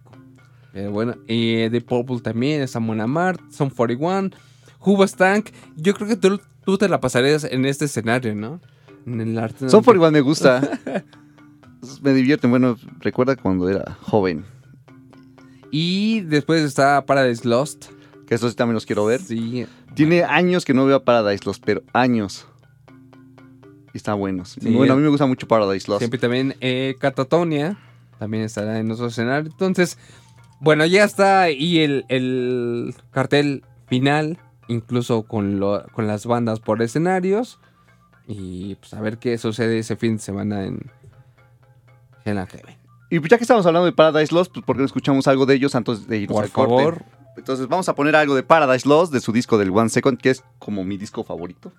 [0.73, 4.31] Pero bueno, y The Purple también, está Mon Amart, Son 41,
[4.81, 5.51] Hubas Tank.
[5.77, 8.61] Yo creo que tú, tú te la pasarías en este escenario, ¿no?
[9.07, 9.69] En el arte.
[9.69, 10.61] Son por igual me gusta.
[12.03, 12.51] me divierten.
[12.51, 14.45] Bueno, recuerda cuando era joven.
[15.71, 17.87] Y después está Paradise Lost.
[18.27, 19.21] Que estos sí también los quiero ver.
[19.21, 19.67] Sí.
[19.95, 22.47] Tiene años que no veo a Paradise Lost, pero años.
[23.93, 24.57] Y están buenos.
[24.61, 24.71] Sí.
[24.71, 25.99] bueno, a mí me gusta mucho Paradise Lost.
[26.01, 27.77] Siempre también eh, Catatonia.
[28.19, 29.51] También estará en otro escenario.
[29.51, 29.99] Entonces,
[30.61, 34.39] bueno, ya está ahí el, el cartel final.
[34.69, 37.59] Incluso con, lo- con las bandas por escenarios.
[38.29, 40.89] Y pues a ver qué sucede ese fin de semana en
[42.25, 42.77] Hell and Heaven.
[43.11, 45.55] Y pues ya que estamos hablando de Paradise Lost, pues porque no escuchamos algo de
[45.55, 46.71] ellos antes de irnos Por al corte?
[46.77, 47.05] favor,
[47.37, 50.31] Entonces vamos a poner algo de Paradise Lost de su disco del One Second, que
[50.31, 51.73] es como mi disco favorito.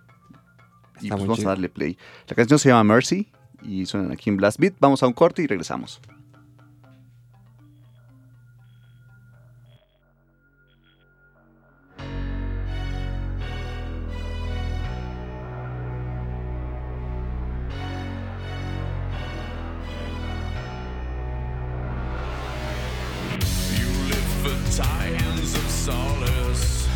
[0.99, 1.49] Y Está pues muy vamos chido.
[1.49, 1.97] a darle play.
[2.27, 3.31] La canción se llama Mercy
[3.63, 4.73] y suenan aquí en Blast Beat.
[4.79, 6.01] Vamos a un corte y regresamos.
[25.85, 26.87] solace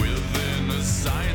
[0.00, 1.31] within a silence.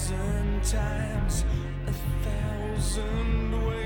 [0.00, 1.44] Thousand times,
[1.86, 1.92] a
[2.24, 3.79] thousand ways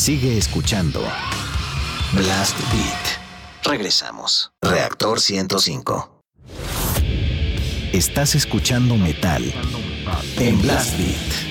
[0.00, 1.02] Sigue escuchando
[2.14, 3.66] Blast Beat.
[3.70, 4.50] Regresamos.
[4.62, 6.22] Reactor 105.
[7.92, 9.52] Estás escuchando metal
[10.38, 11.49] en Blast Beat.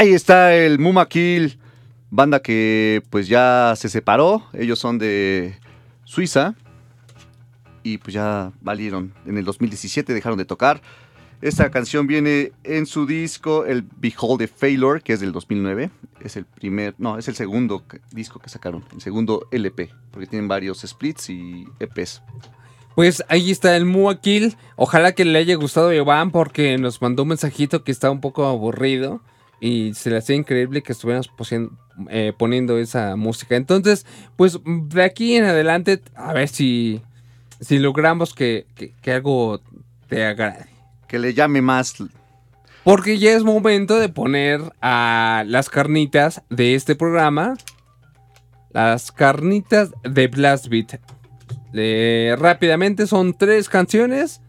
[0.00, 1.58] Ahí está el Muma Kill,
[2.08, 4.42] banda que pues ya se separó.
[4.54, 5.58] Ellos son de
[6.04, 6.54] Suiza
[7.82, 9.12] y pues ya valieron.
[9.26, 10.80] En el 2017 dejaron de tocar.
[11.42, 15.90] Esta canción viene en su disco, el Behold the Failure, que es del 2009.
[16.24, 20.48] Es el primer, no, es el segundo disco que sacaron, el segundo LP, porque tienen
[20.48, 22.22] varios splits y EPs.
[22.94, 24.56] Pues ahí está el Muakil.
[24.76, 28.22] Ojalá que le haya gustado a Iván porque nos mandó un mensajito que estaba un
[28.22, 29.20] poco aburrido
[29.60, 31.76] y se le hacía increíble que estuviéramos posien-
[32.08, 33.56] eh, poniendo esa música.
[33.56, 34.06] Entonces,
[34.36, 37.02] pues de aquí en adelante, a ver si,
[37.60, 39.60] si logramos que, que- que algo
[40.08, 40.66] te agrade.
[41.06, 41.94] Que le llame más.
[42.84, 47.56] Porque ya es momento de poner a las carnitas de este programa.
[48.72, 51.00] Las carnitas de Blast Beat.
[52.38, 54.40] Rápidamente son tres canciones.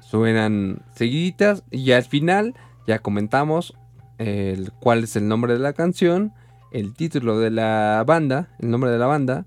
[0.00, 1.64] Suenan seguiditas.
[1.70, 2.54] Y al final
[2.86, 3.74] ya comentamos
[4.18, 6.32] el, cuál es el nombre de la canción.
[6.72, 8.48] El título de la banda.
[8.58, 9.46] El nombre de la banda.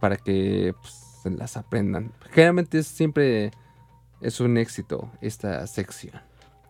[0.00, 2.12] Para que pues, se las aprendan.
[2.32, 3.50] Generalmente es siempre
[4.20, 6.14] es un éxito esta sección.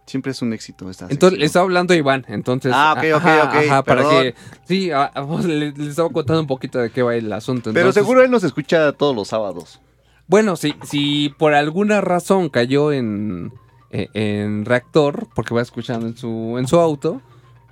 [0.06, 1.40] Siempre es un éxito esta Entonces, sección.
[1.40, 2.72] le estaba hablando a Iván, entonces...
[2.72, 4.34] Ah, ok, ok, ajá, ok, ajá, para que...
[4.64, 7.70] Sí, a- a vos le, le estaba contando un poquito de qué va el asunto.
[7.72, 9.80] Pero entonces- seguro él nos escucha todos los sábados.
[10.28, 13.52] Bueno, si, si por alguna razón cayó en,
[13.96, 17.22] en, en reactor, porque va escuchando en su, en su auto,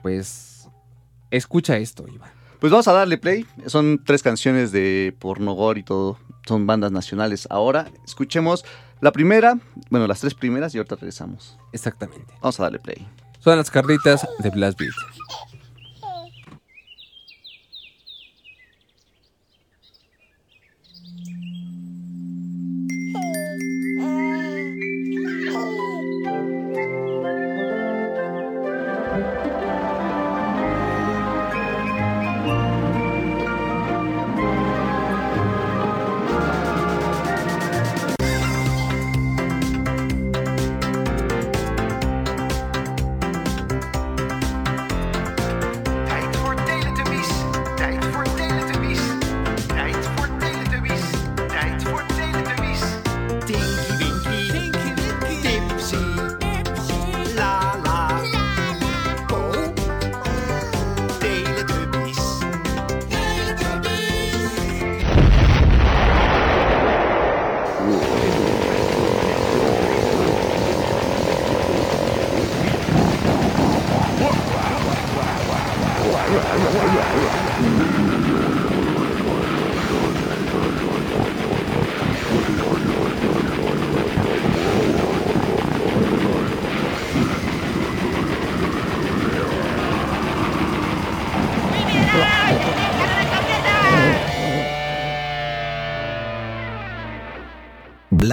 [0.02, 0.68] pues
[1.30, 2.30] escucha esto, Iván.
[2.60, 3.44] Pues vamos a darle play.
[3.66, 6.18] Son tres canciones de Pornogor y todo.
[6.46, 7.46] Son bandas nacionales.
[7.50, 8.64] Ahora escuchemos
[9.00, 9.58] la primera,
[9.90, 11.58] bueno, las tres primeras y ahorita regresamos.
[11.72, 12.32] Exactamente.
[12.40, 13.06] Vamos a darle play.
[13.40, 14.94] Son las carnitas de Blast Beat.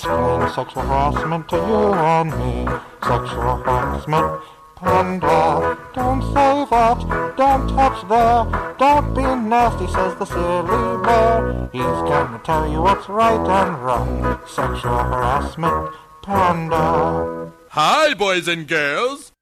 [0.55, 2.65] sexual harassment to you and me.
[3.03, 4.41] Sexual harassment.
[4.77, 6.99] Panda, don't say that.
[7.35, 8.45] Don't touch there.
[8.79, 11.69] Don't be nasty, says the silly bear.
[11.73, 14.39] He's gonna tell you what's right and wrong.
[14.47, 15.89] Sexual harassment.
[16.23, 17.51] Panda.
[17.71, 19.33] Hi, boys and girls.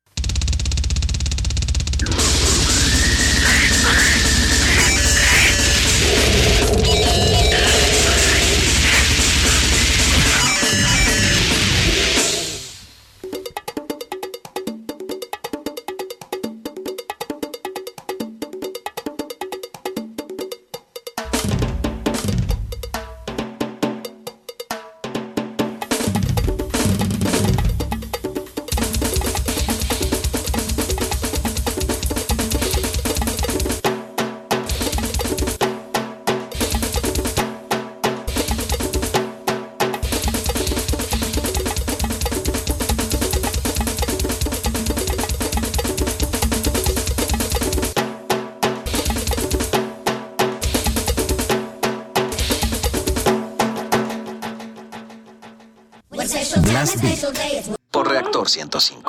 [58.46, 59.05] Por Reactor 105.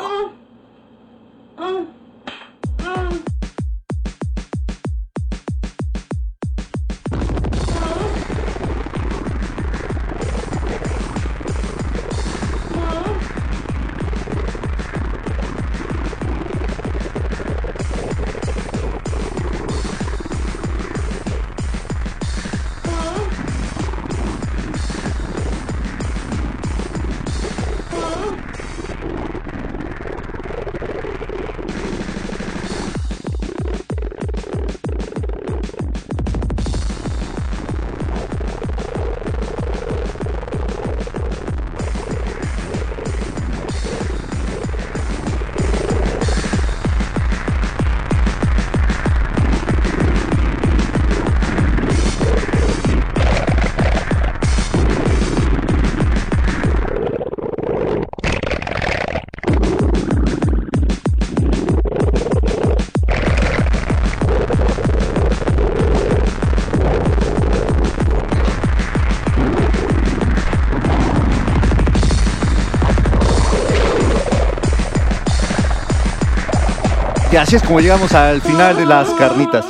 [77.37, 79.67] Y así es como llegamos al final de las carnitas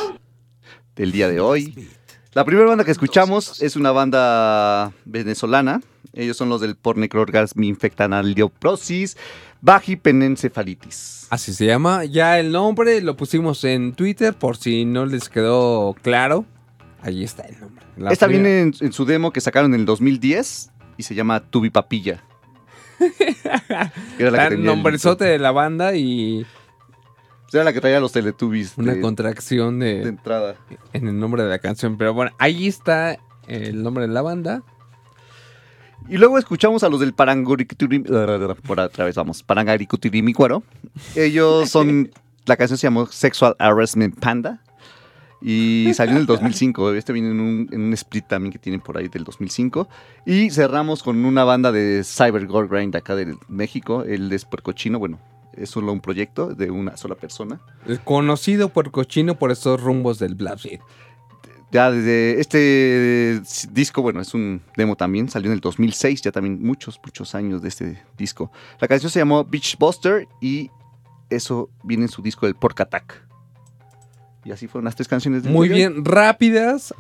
[0.94, 1.88] del día de hoy.
[2.32, 5.80] La primera banda que escuchamos es una banda venezolana.
[6.12, 9.16] Ellos son los del pornecroorgasmi infectanalioprosis
[9.62, 11.26] vagipenencefalitis.
[11.30, 12.04] Así se llama.
[12.04, 16.44] Ya el nombre lo pusimos en Twitter por si no les quedó claro.
[17.02, 17.84] Ahí está el nombre.
[17.96, 21.16] La Esta primera- viene en, en su demo que sacaron en el 2010 y se
[21.16, 22.22] llama Tubi Papilla.
[24.20, 26.46] Era la el nombrezote de la banda y
[27.52, 30.56] Era la que traía los Teletubbies una de, contracción de de, entrada.
[30.92, 31.96] en el nombre de la canción.
[31.96, 34.62] Pero bueno, ahí está el nombre de la banda.
[36.08, 38.04] Y luego escuchamos a los del Parangoricutirim...
[38.04, 39.42] Por otra vez vamos.
[39.42, 40.62] Parangaricutirimícuaro.
[41.14, 42.10] Ellos son...
[42.44, 44.62] La canción se llamó Sexual Harassment Panda.
[45.42, 46.92] Y salió en el 2005.
[46.94, 49.88] Este viene en un, en un split también que tienen por ahí del 2005.
[50.26, 54.04] Y cerramos con una banda de Cyber Gore Grind acá de México.
[54.04, 55.00] Él es puercochino.
[55.00, 55.18] Bueno,
[55.56, 57.60] es solo un proyecto de una sola persona.
[57.86, 60.80] El conocido por cochino por estos rumbos del Black Sheep.
[61.72, 63.42] Ya desde este
[63.72, 67.60] disco, bueno, es un demo también, salió en el 2006, ya también muchos, muchos años
[67.60, 68.52] de este disco.
[68.80, 70.70] La canción se llamó Beach Buster y
[71.28, 73.26] eso viene en su disco del Pork Attack.
[74.44, 75.80] Y así fueron las tres canciones Muy de hoy.
[75.80, 76.94] bien, rápidas.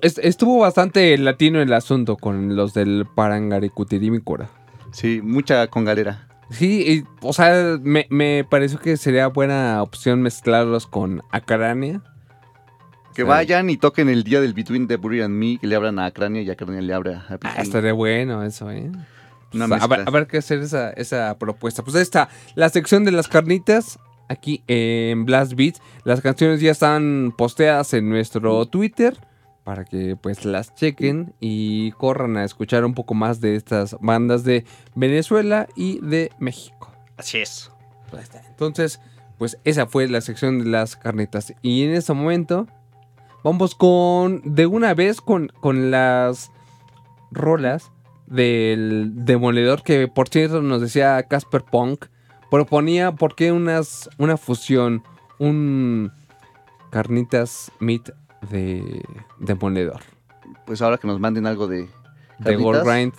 [0.00, 4.48] Estuvo bastante latino el asunto con los del Parangaricutirimicura.
[4.92, 6.26] Sí, mucha con galera.
[6.50, 12.02] Sí, y, o sea, me, me pareció que sería buena opción mezclarlos con Acarania.
[13.14, 15.98] Que vayan y toquen el día del Between the Buried and Me, que le abran
[15.98, 18.90] a Crania y a Crania le abra a Ah, estaría bueno eso, ¿eh?
[19.52, 21.82] Sea, a, ver, a ver qué hacer esa, esa propuesta.
[21.82, 23.98] Pues ahí está, la sección de las carnitas,
[24.28, 25.76] aquí en Blast Beat.
[26.04, 29.16] Las canciones ya están posteadas en nuestro Twitter
[29.66, 34.44] para que pues las chequen y corran a escuchar un poco más de estas bandas
[34.44, 34.64] de
[34.94, 36.92] Venezuela y de México.
[37.16, 37.72] Así es.
[38.48, 39.00] Entonces,
[39.38, 41.52] pues esa fue la sección de las carnitas.
[41.62, 42.68] Y en este momento,
[43.42, 46.52] vamos con, de una vez, con, con las
[47.32, 47.90] rolas
[48.28, 52.04] del Demoledor, que por cierto nos decía Casper Punk,
[52.52, 55.02] proponía por qué unas, una fusión,
[55.40, 56.12] un
[56.90, 58.10] carnitas meat
[58.50, 59.02] de
[59.38, 60.00] Demoledor.
[60.66, 61.88] Pues ahora que nos manden algo de
[62.38, 63.14] De Gold carnitas, Grind.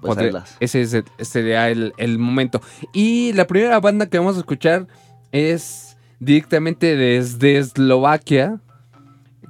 [0.00, 2.60] pues ese es el- sería el, el momento.
[2.92, 4.86] Y la primera banda que vamos a escuchar
[5.32, 8.60] es directamente desde Eslovaquia.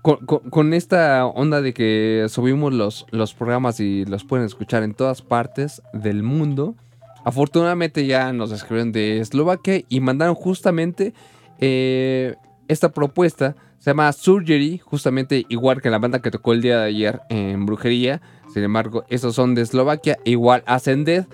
[0.02, 4.82] Con, con- con esta onda de que subimos los, los programas y los pueden escuchar
[4.82, 6.74] en todas partes del mundo.
[7.22, 11.12] Afortunadamente ya nos escribieron de Eslovaquia y mandaron justamente
[11.58, 12.34] eh,
[12.66, 13.56] esta propuesta.
[13.80, 17.64] Se llama Surgery, justamente igual que la banda que tocó el día de ayer en
[17.64, 18.20] Brujería.
[18.52, 20.18] Sin embargo, estos son de Eslovaquia.
[20.26, 21.24] Igual Ascended.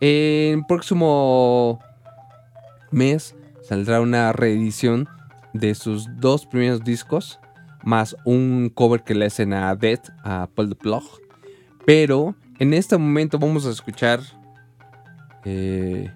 [0.00, 1.80] En próximo
[2.90, 5.06] mes saldrá una reedición
[5.52, 7.38] de sus dos primeros discos.
[7.84, 11.20] Más un cover que le hacen a Death, a Paul de.
[11.84, 14.20] Pero en este momento vamos a escuchar.
[15.44, 16.10] eh,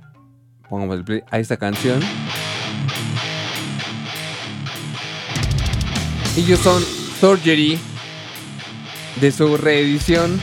[0.70, 2.00] pongamos el play a esta canción.
[6.36, 6.84] Ellos son
[7.18, 7.78] Surgery
[9.20, 10.38] de su reedición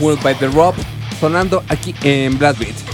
[0.00, 0.82] Pulled by the Rope
[1.20, 2.91] sonando aquí en Blast Beat.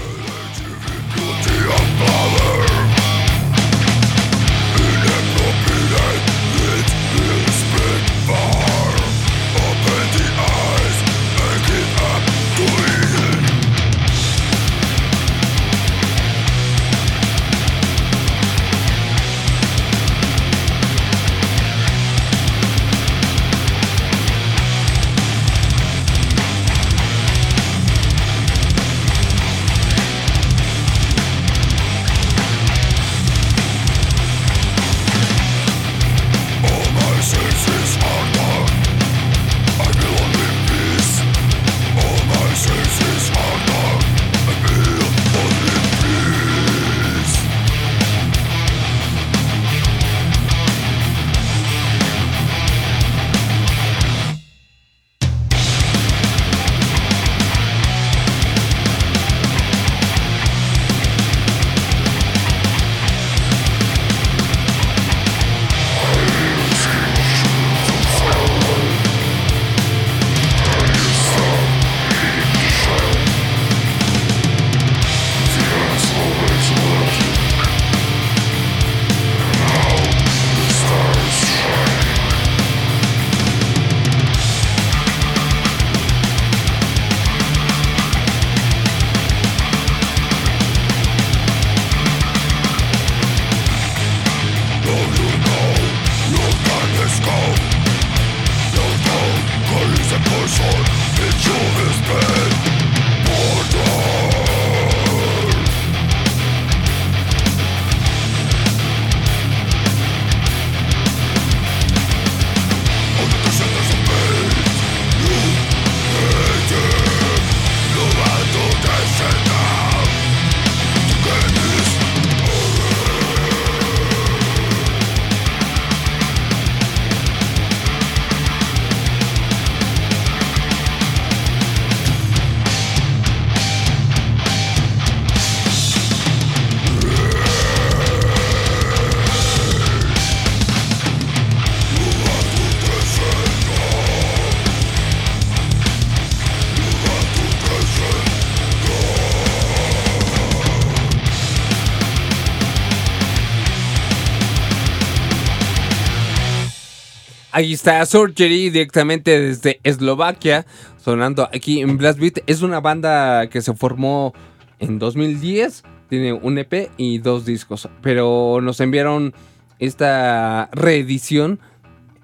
[157.59, 160.65] Ahí está Surgery directamente desde Eslovaquia,
[160.97, 162.39] sonando aquí en Blast Beat.
[162.47, 164.33] Es una banda que se formó
[164.79, 169.35] en 2010, tiene un EP y dos discos, pero nos enviaron
[169.81, 171.59] esta reedición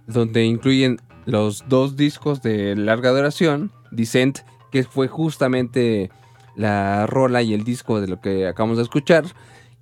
[0.07, 4.39] donde incluyen los dos discos de larga duración, Descent,
[4.71, 6.13] que fue justamente
[6.55, 9.25] la rola y el disco de lo que acabamos de escuchar,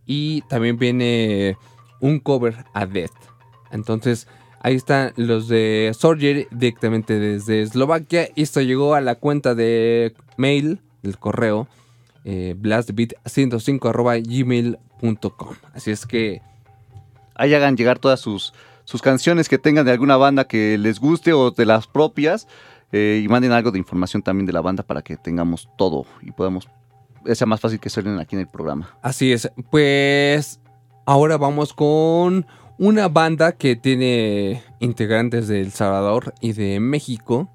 [0.06, 1.58] y también viene
[2.00, 3.12] un cover a Death.
[3.70, 4.28] Entonces,
[4.62, 8.28] ahí están los de Surgery directamente desde Eslovaquia.
[8.36, 11.68] Esto llegó a la cuenta de mail, del correo,
[12.24, 15.54] eh, blastbeat105.gmail.com.
[15.74, 16.40] Así es que
[17.34, 18.52] Ahí hagan llegar todas sus,
[18.84, 22.46] sus canciones que tengan de alguna banda que les guste o de las propias.
[22.92, 26.30] eh, y manden algo de información también de la banda para que tengamos todo y
[26.30, 26.68] podamos.
[27.24, 28.90] Sea más fácil que suenen aquí en el programa.
[29.00, 29.50] Así es.
[29.70, 30.60] Pues
[31.06, 32.46] ahora vamos con
[32.78, 37.48] una banda que tiene integrantes de El Salvador y de México.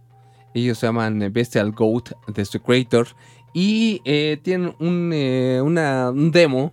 [0.54, 3.08] Ellos se llaman Bestial Goat de su creator.
[3.54, 6.72] Y eh, tienen un, eh, una- un demo,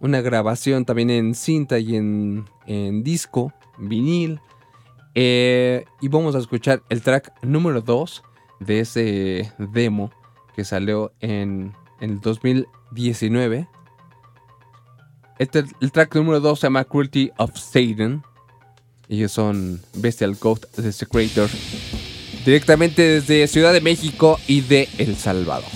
[0.00, 4.40] una grabación también en cinta y en, en disco, vinil.
[5.14, 8.22] Eh, y vamos a escuchar el track número 2
[8.60, 10.10] de ese demo
[10.54, 13.68] que salió en, en el 2019.
[15.46, 18.22] Tra- el track número 2 se llama Cruelty of Satan.
[19.08, 21.48] Ellos son Bestial Goat de The Creator.
[22.44, 25.70] Directamente desde Ciudad de México y de El Salvador.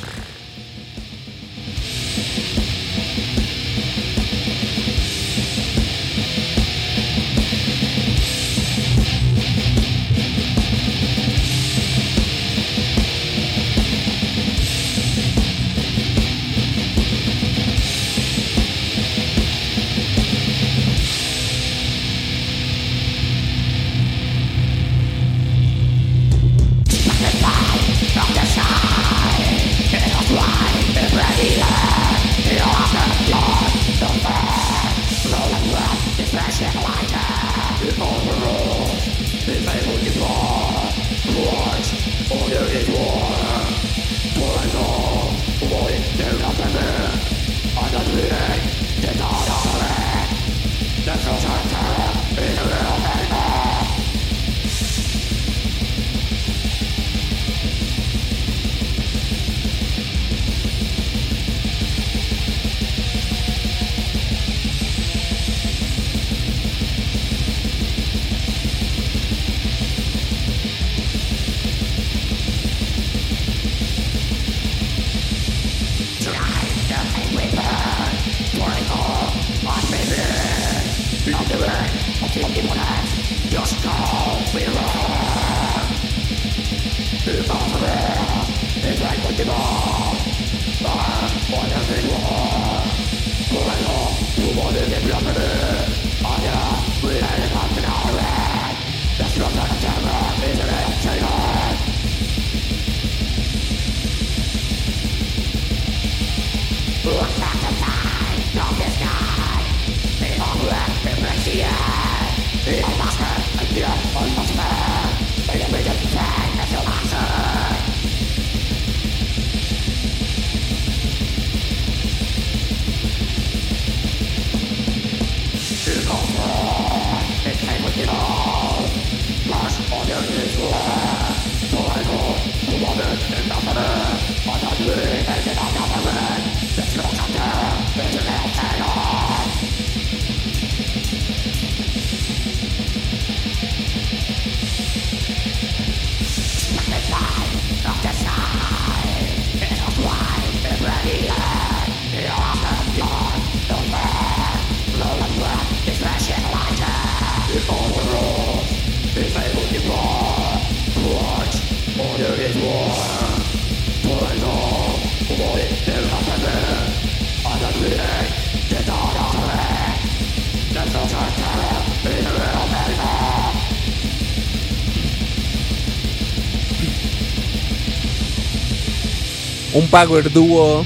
[179.93, 180.83] Power dúo,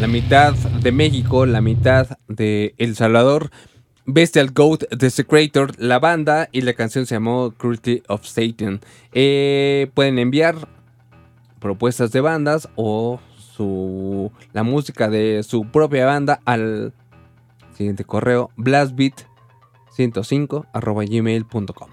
[0.00, 3.52] la mitad de México, la mitad de El Salvador.
[4.04, 8.80] Bestial Goat The Creator, la banda y la canción se llamó Cruelty of Satan.
[9.12, 10.56] Eh, pueden enviar
[11.60, 16.92] propuestas de bandas o su, la música de su propia banda al
[17.76, 20.66] siguiente correo blastbeat105
[21.08, 21.90] gmail.com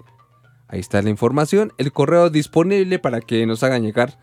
[0.68, 1.73] Ahí está la información.
[1.77, 4.18] El correo disponible para que nos hagan llegar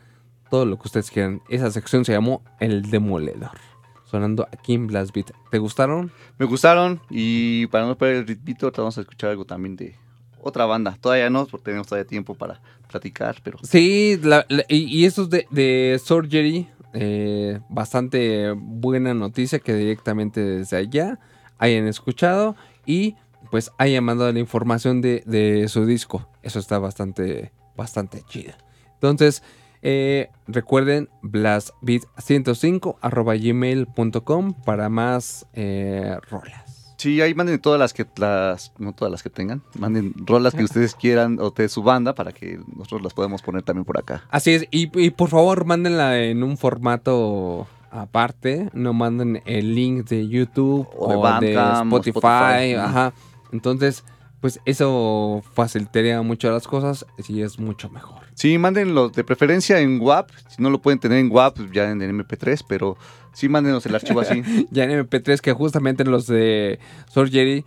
[0.50, 1.40] todo lo que ustedes quieran.
[1.48, 3.58] Esa sección se llamó El Demoledor.
[4.04, 5.32] Sonando aquí en Blast Beat.
[5.50, 6.12] ¿Te gustaron?
[6.38, 9.96] Me gustaron y para no perder el ritmito, vamos a escuchar algo también de
[10.40, 10.96] otra banda.
[11.00, 15.30] Todavía no, porque tenemos todavía tiempo para platicar, pero Sí, la- la- y, y estos
[15.30, 21.18] de, de Surgery, eh, bastante buena noticia que directamente desde allá
[21.58, 22.54] hayan escuchado
[22.86, 23.16] y
[23.50, 26.28] pues hayan mandado la información de, de su disco.
[26.42, 28.52] Eso está bastante, bastante chido.
[28.94, 29.42] Entonces,
[29.86, 36.94] eh, recuerden blastbeat105 arroba gmail.com para más eh, rolas.
[36.97, 40.65] sí, ahí manden todas las que, las, no todas las que tengan, manden rolas que
[40.65, 44.24] ustedes quieran o de su banda para que nosotros las podamos poner también por acá.
[44.31, 50.09] Así es, y, y por favor mándenla en un formato aparte, no manden el link
[50.09, 53.12] de YouTube O de o de, Bandcamp, o Spotify, Spotify, ajá.
[53.52, 54.02] Entonces,
[54.40, 58.23] pues eso facilitaría mucho las cosas y es mucho mejor.
[58.35, 62.02] Sí, mándenlo de preferencia en WAP, si no lo pueden tener en WAP, ya en
[62.02, 62.97] el MP3, pero
[63.32, 64.43] sí mándenos el archivo así.
[64.70, 66.78] Ya en MP3 que justamente los de
[67.12, 67.65] Surgery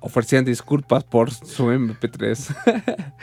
[0.00, 3.12] ofrecían disculpas por su MP3.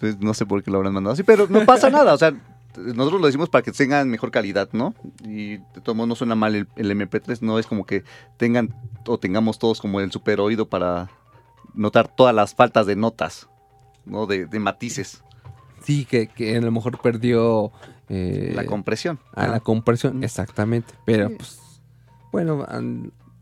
[0.00, 2.34] Pues, no sé por qué lo habrán mandado así, pero no pasa nada, o sea,
[2.76, 4.94] nosotros lo decimos para que tengan mejor calidad, ¿no?
[5.24, 8.02] Y de todos modos no suena mal el, el MP3, no es como que
[8.36, 8.74] tengan
[9.06, 11.08] o tengamos todos como el super oído para
[11.74, 13.48] notar todas las faltas de notas,
[14.04, 14.26] ¿no?
[14.26, 15.22] De, de matices,
[15.86, 17.70] sí, que, que a lo mejor perdió
[18.08, 19.20] eh, la compresión.
[19.34, 20.92] a la compresión, exactamente.
[21.04, 21.60] Pero pues,
[22.32, 22.66] bueno,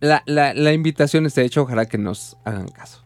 [0.00, 3.02] la, la, la invitación está hecha, ojalá que nos hagan caso.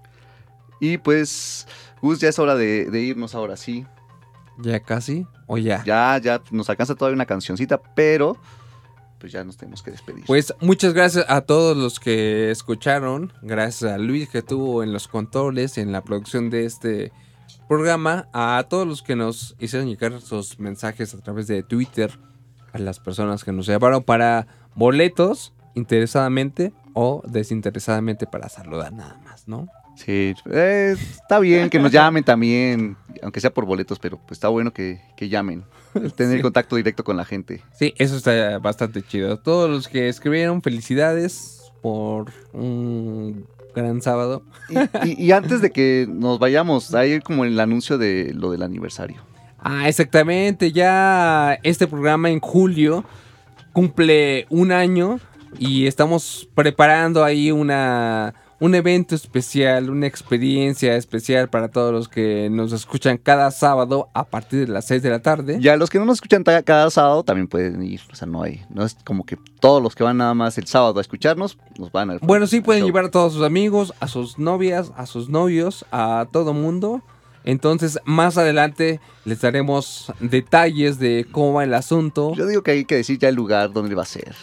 [0.80, 1.66] Y pues,
[2.02, 3.86] Gus, ya es hora de, de irnos ahora sí.
[4.58, 5.84] Ya casi, o ya.
[5.84, 8.36] Ya, ya nos alcanza todavía una cancioncita, pero
[9.20, 10.24] pues ya nos tenemos que despedir.
[10.26, 13.32] Pues muchas gracias a todos los que escucharon.
[13.42, 17.12] Gracias a Luis que estuvo en los controles, en la producción de este
[17.68, 18.28] programa.
[18.32, 22.10] A todos los que nos hicieron llegar sus mensajes a través de Twitter.
[22.72, 29.46] A las personas que nos llamaron para boletos, interesadamente o desinteresadamente para saludar nada más,
[29.48, 29.68] ¿no?
[29.96, 34.48] Sí, eh, está bien que nos llamen también, aunque sea por boletos, pero pues está
[34.48, 35.64] bueno que, que llamen.
[36.16, 36.42] Tener Sí.
[36.42, 37.62] contacto directo con la gente.
[37.72, 39.38] Sí, eso está bastante chido.
[39.38, 43.46] Todos los que escribieron, felicidades por un
[43.82, 44.42] gran sábado.
[44.68, 48.62] Y, y- y antes de que nos vayamos, hay como el anuncio de lo del
[48.62, 49.16] aniversario.
[49.58, 50.70] Ah, exactamente.
[50.72, 53.04] Ya este programa en julio
[53.72, 55.20] cumple un año
[55.58, 62.48] y estamos preparando ahí una, un evento especial, una experiencia especial para todos los que
[62.50, 65.58] nos escuchan cada sábado a partir de las 6 de la tarde.
[65.60, 68.00] Ya los que no nos escuchan cada sábado también pueden ir.
[68.10, 70.66] O sea, no hay, no es como que todos los que van nada más el
[70.66, 74.08] sábado a escucharnos, nos van al Bueno, sí pueden llevar a todos sus amigos, a
[74.08, 77.02] sus novias, a sus novios, a todo mundo.
[77.48, 82.34] Entonces, más adelante les daremos detalles de cómo va el asunto.
[82.34, 84.34] Yo digo que hay que decir ya el lugar donde va a ser.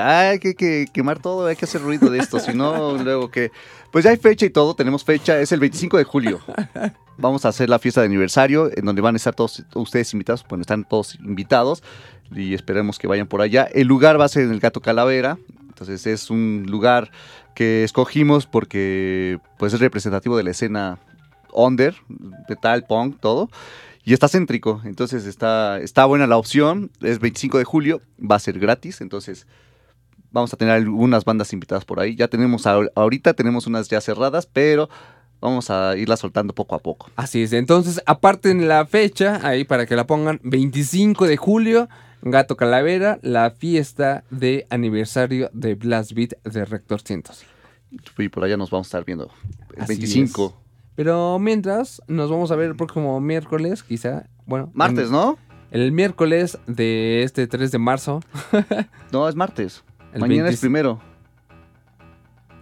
[0.00, 3.50] Hay que, que quemar todo, hay que hacer ruido de esto, si no, luego que...
[3.90, 6.38] Pues ya hay fecha y todo, tenemos fecha, es el 25 de julio.
[7.18, 10.44] Vamos a hacer la fiesta de aniversario, en donde van a estar todos ustedes invitados,
[10.48, 11.82] bueno, están todos invitados
[12.30, 13.64] y esperemos que vayan por allá.
[13.64, 15.36] El lugar va a ser en el Gato Calavera,
[15.66, 17.10] entonces es un lugar
[17.56, 21.00] que escogimos porque pues es representativo de la escena
[21.56, 21.94] under,
[22.48, 23.50] metal, punk, todo.
[24.04, 26.90] Y está céntrico, entonces está, está buena la opción.
[27.00, 29.46] Es 25 de julio, va a ser gratis, entonces
[30.30, 32.14] vamos a tener algunas bandas invitadas por ahí.
[32.14, 34.88] Ya tenemos, ahor- ahorita tenemos unas ya cerradas, pero
[35.40, 37.10] vamos a irlas soltando poco a poco.
[37.16, 41.88] Así es, entonces aparten la fecha ahí para que la pongan 25 de julio,
[42.22, 47.50] Gato Calavera, la fiesta de aniversario de Blast Beat de Rector 105.
[48.22, 49.30] Y por allá nos vamos a estar viendo
[49.76, 50.46] el Así 25.
[50.60, 50.65] es.
[50.96, 54.70] Pero mientras, nos vamos a ver el próximo miércoles, quizá, bueno.
[54.74, 55.38] Martes, en- ¿no?
[55.70, 58.20] El miércoles de este 3 de marzo.
[59.12, 59.84] No, es martes.
[60.14, 61.00] El Mañana 20 es primero.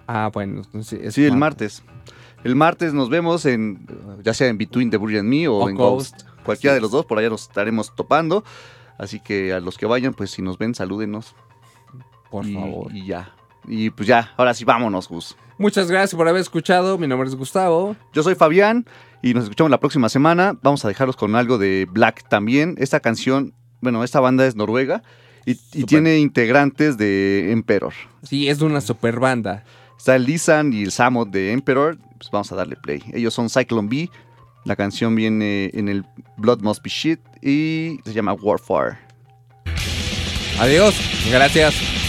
[0.06, 1.82] Ah, bueno, es Sí, el martes.
[2.43, 3.86] El martes nos vemos en,
[4.23, 6.12] ya sea en Between the Burry and Me o, O en Ghost.
[6.23, 6.28] Ghost.
[6.44, 8.44] Cualquiera de los dos, por allá nos estaremos topando.
[8.98, 11.35] Así que a los que vayan, pues si nos ven, salúdenos.
[12.31, 12.94] Por y, favor.
[12.94, 13.32] Y ya.
[13.66, 15.36] Y pues ya, ahora sí, vámonos, Gus.
[15.58, 16.98] Muchas gracias por haber escuchado.
[16.98, 17.96] Mi nombre es Gustavo.
[18.12, 18.86] Yo soy Fabián
[19.22, 20.58] y nos escuchamos la próxima semana.
[20.62, 22.74] Vamos a dejarlos con algo de Black también.
[22.78, 25.02] Esta canción, bueno, esta banda es noruega
[25.46, 25.54] y,
[25.84, 27.92] tiene integrantes de Emperor.
[28.22, 29.64] Sí, es de una super banda.
[29.96, 31.98] Está el Lisan y el Samot de Emperor.
[32.18, 33.02] Pues vamos a darle play.
[33.12, 34.10] Ellos son Cyclone B.
[34.64, 36.04] La canción viene en el
[36.38, 38.98] Blood Must Be Shit y se llama Warfare.
[40.58, 40.94] Adiós.
[41.30, 42.03] Gracias.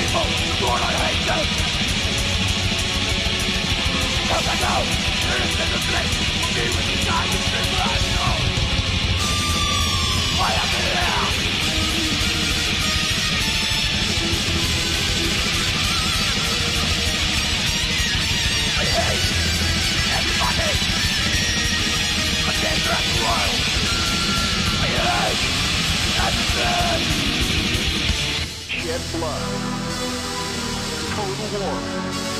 [0.00, 1.44] people, the more I hate them.
[4.16, 4.80] Because I know
[5.28, 8.36] there is never place for me when you die, people I know.
[10.40, 11.08] I am here.
[18.80, 19.26] I hate
[20.16, 20.70] everybody.
[23.20, 23.56] World.
[24.80, 25.44] I hate
[26.26, 27.20] everything.
[29.12, 29.79] Blood.
[31.22, 32.39] Oh, the war.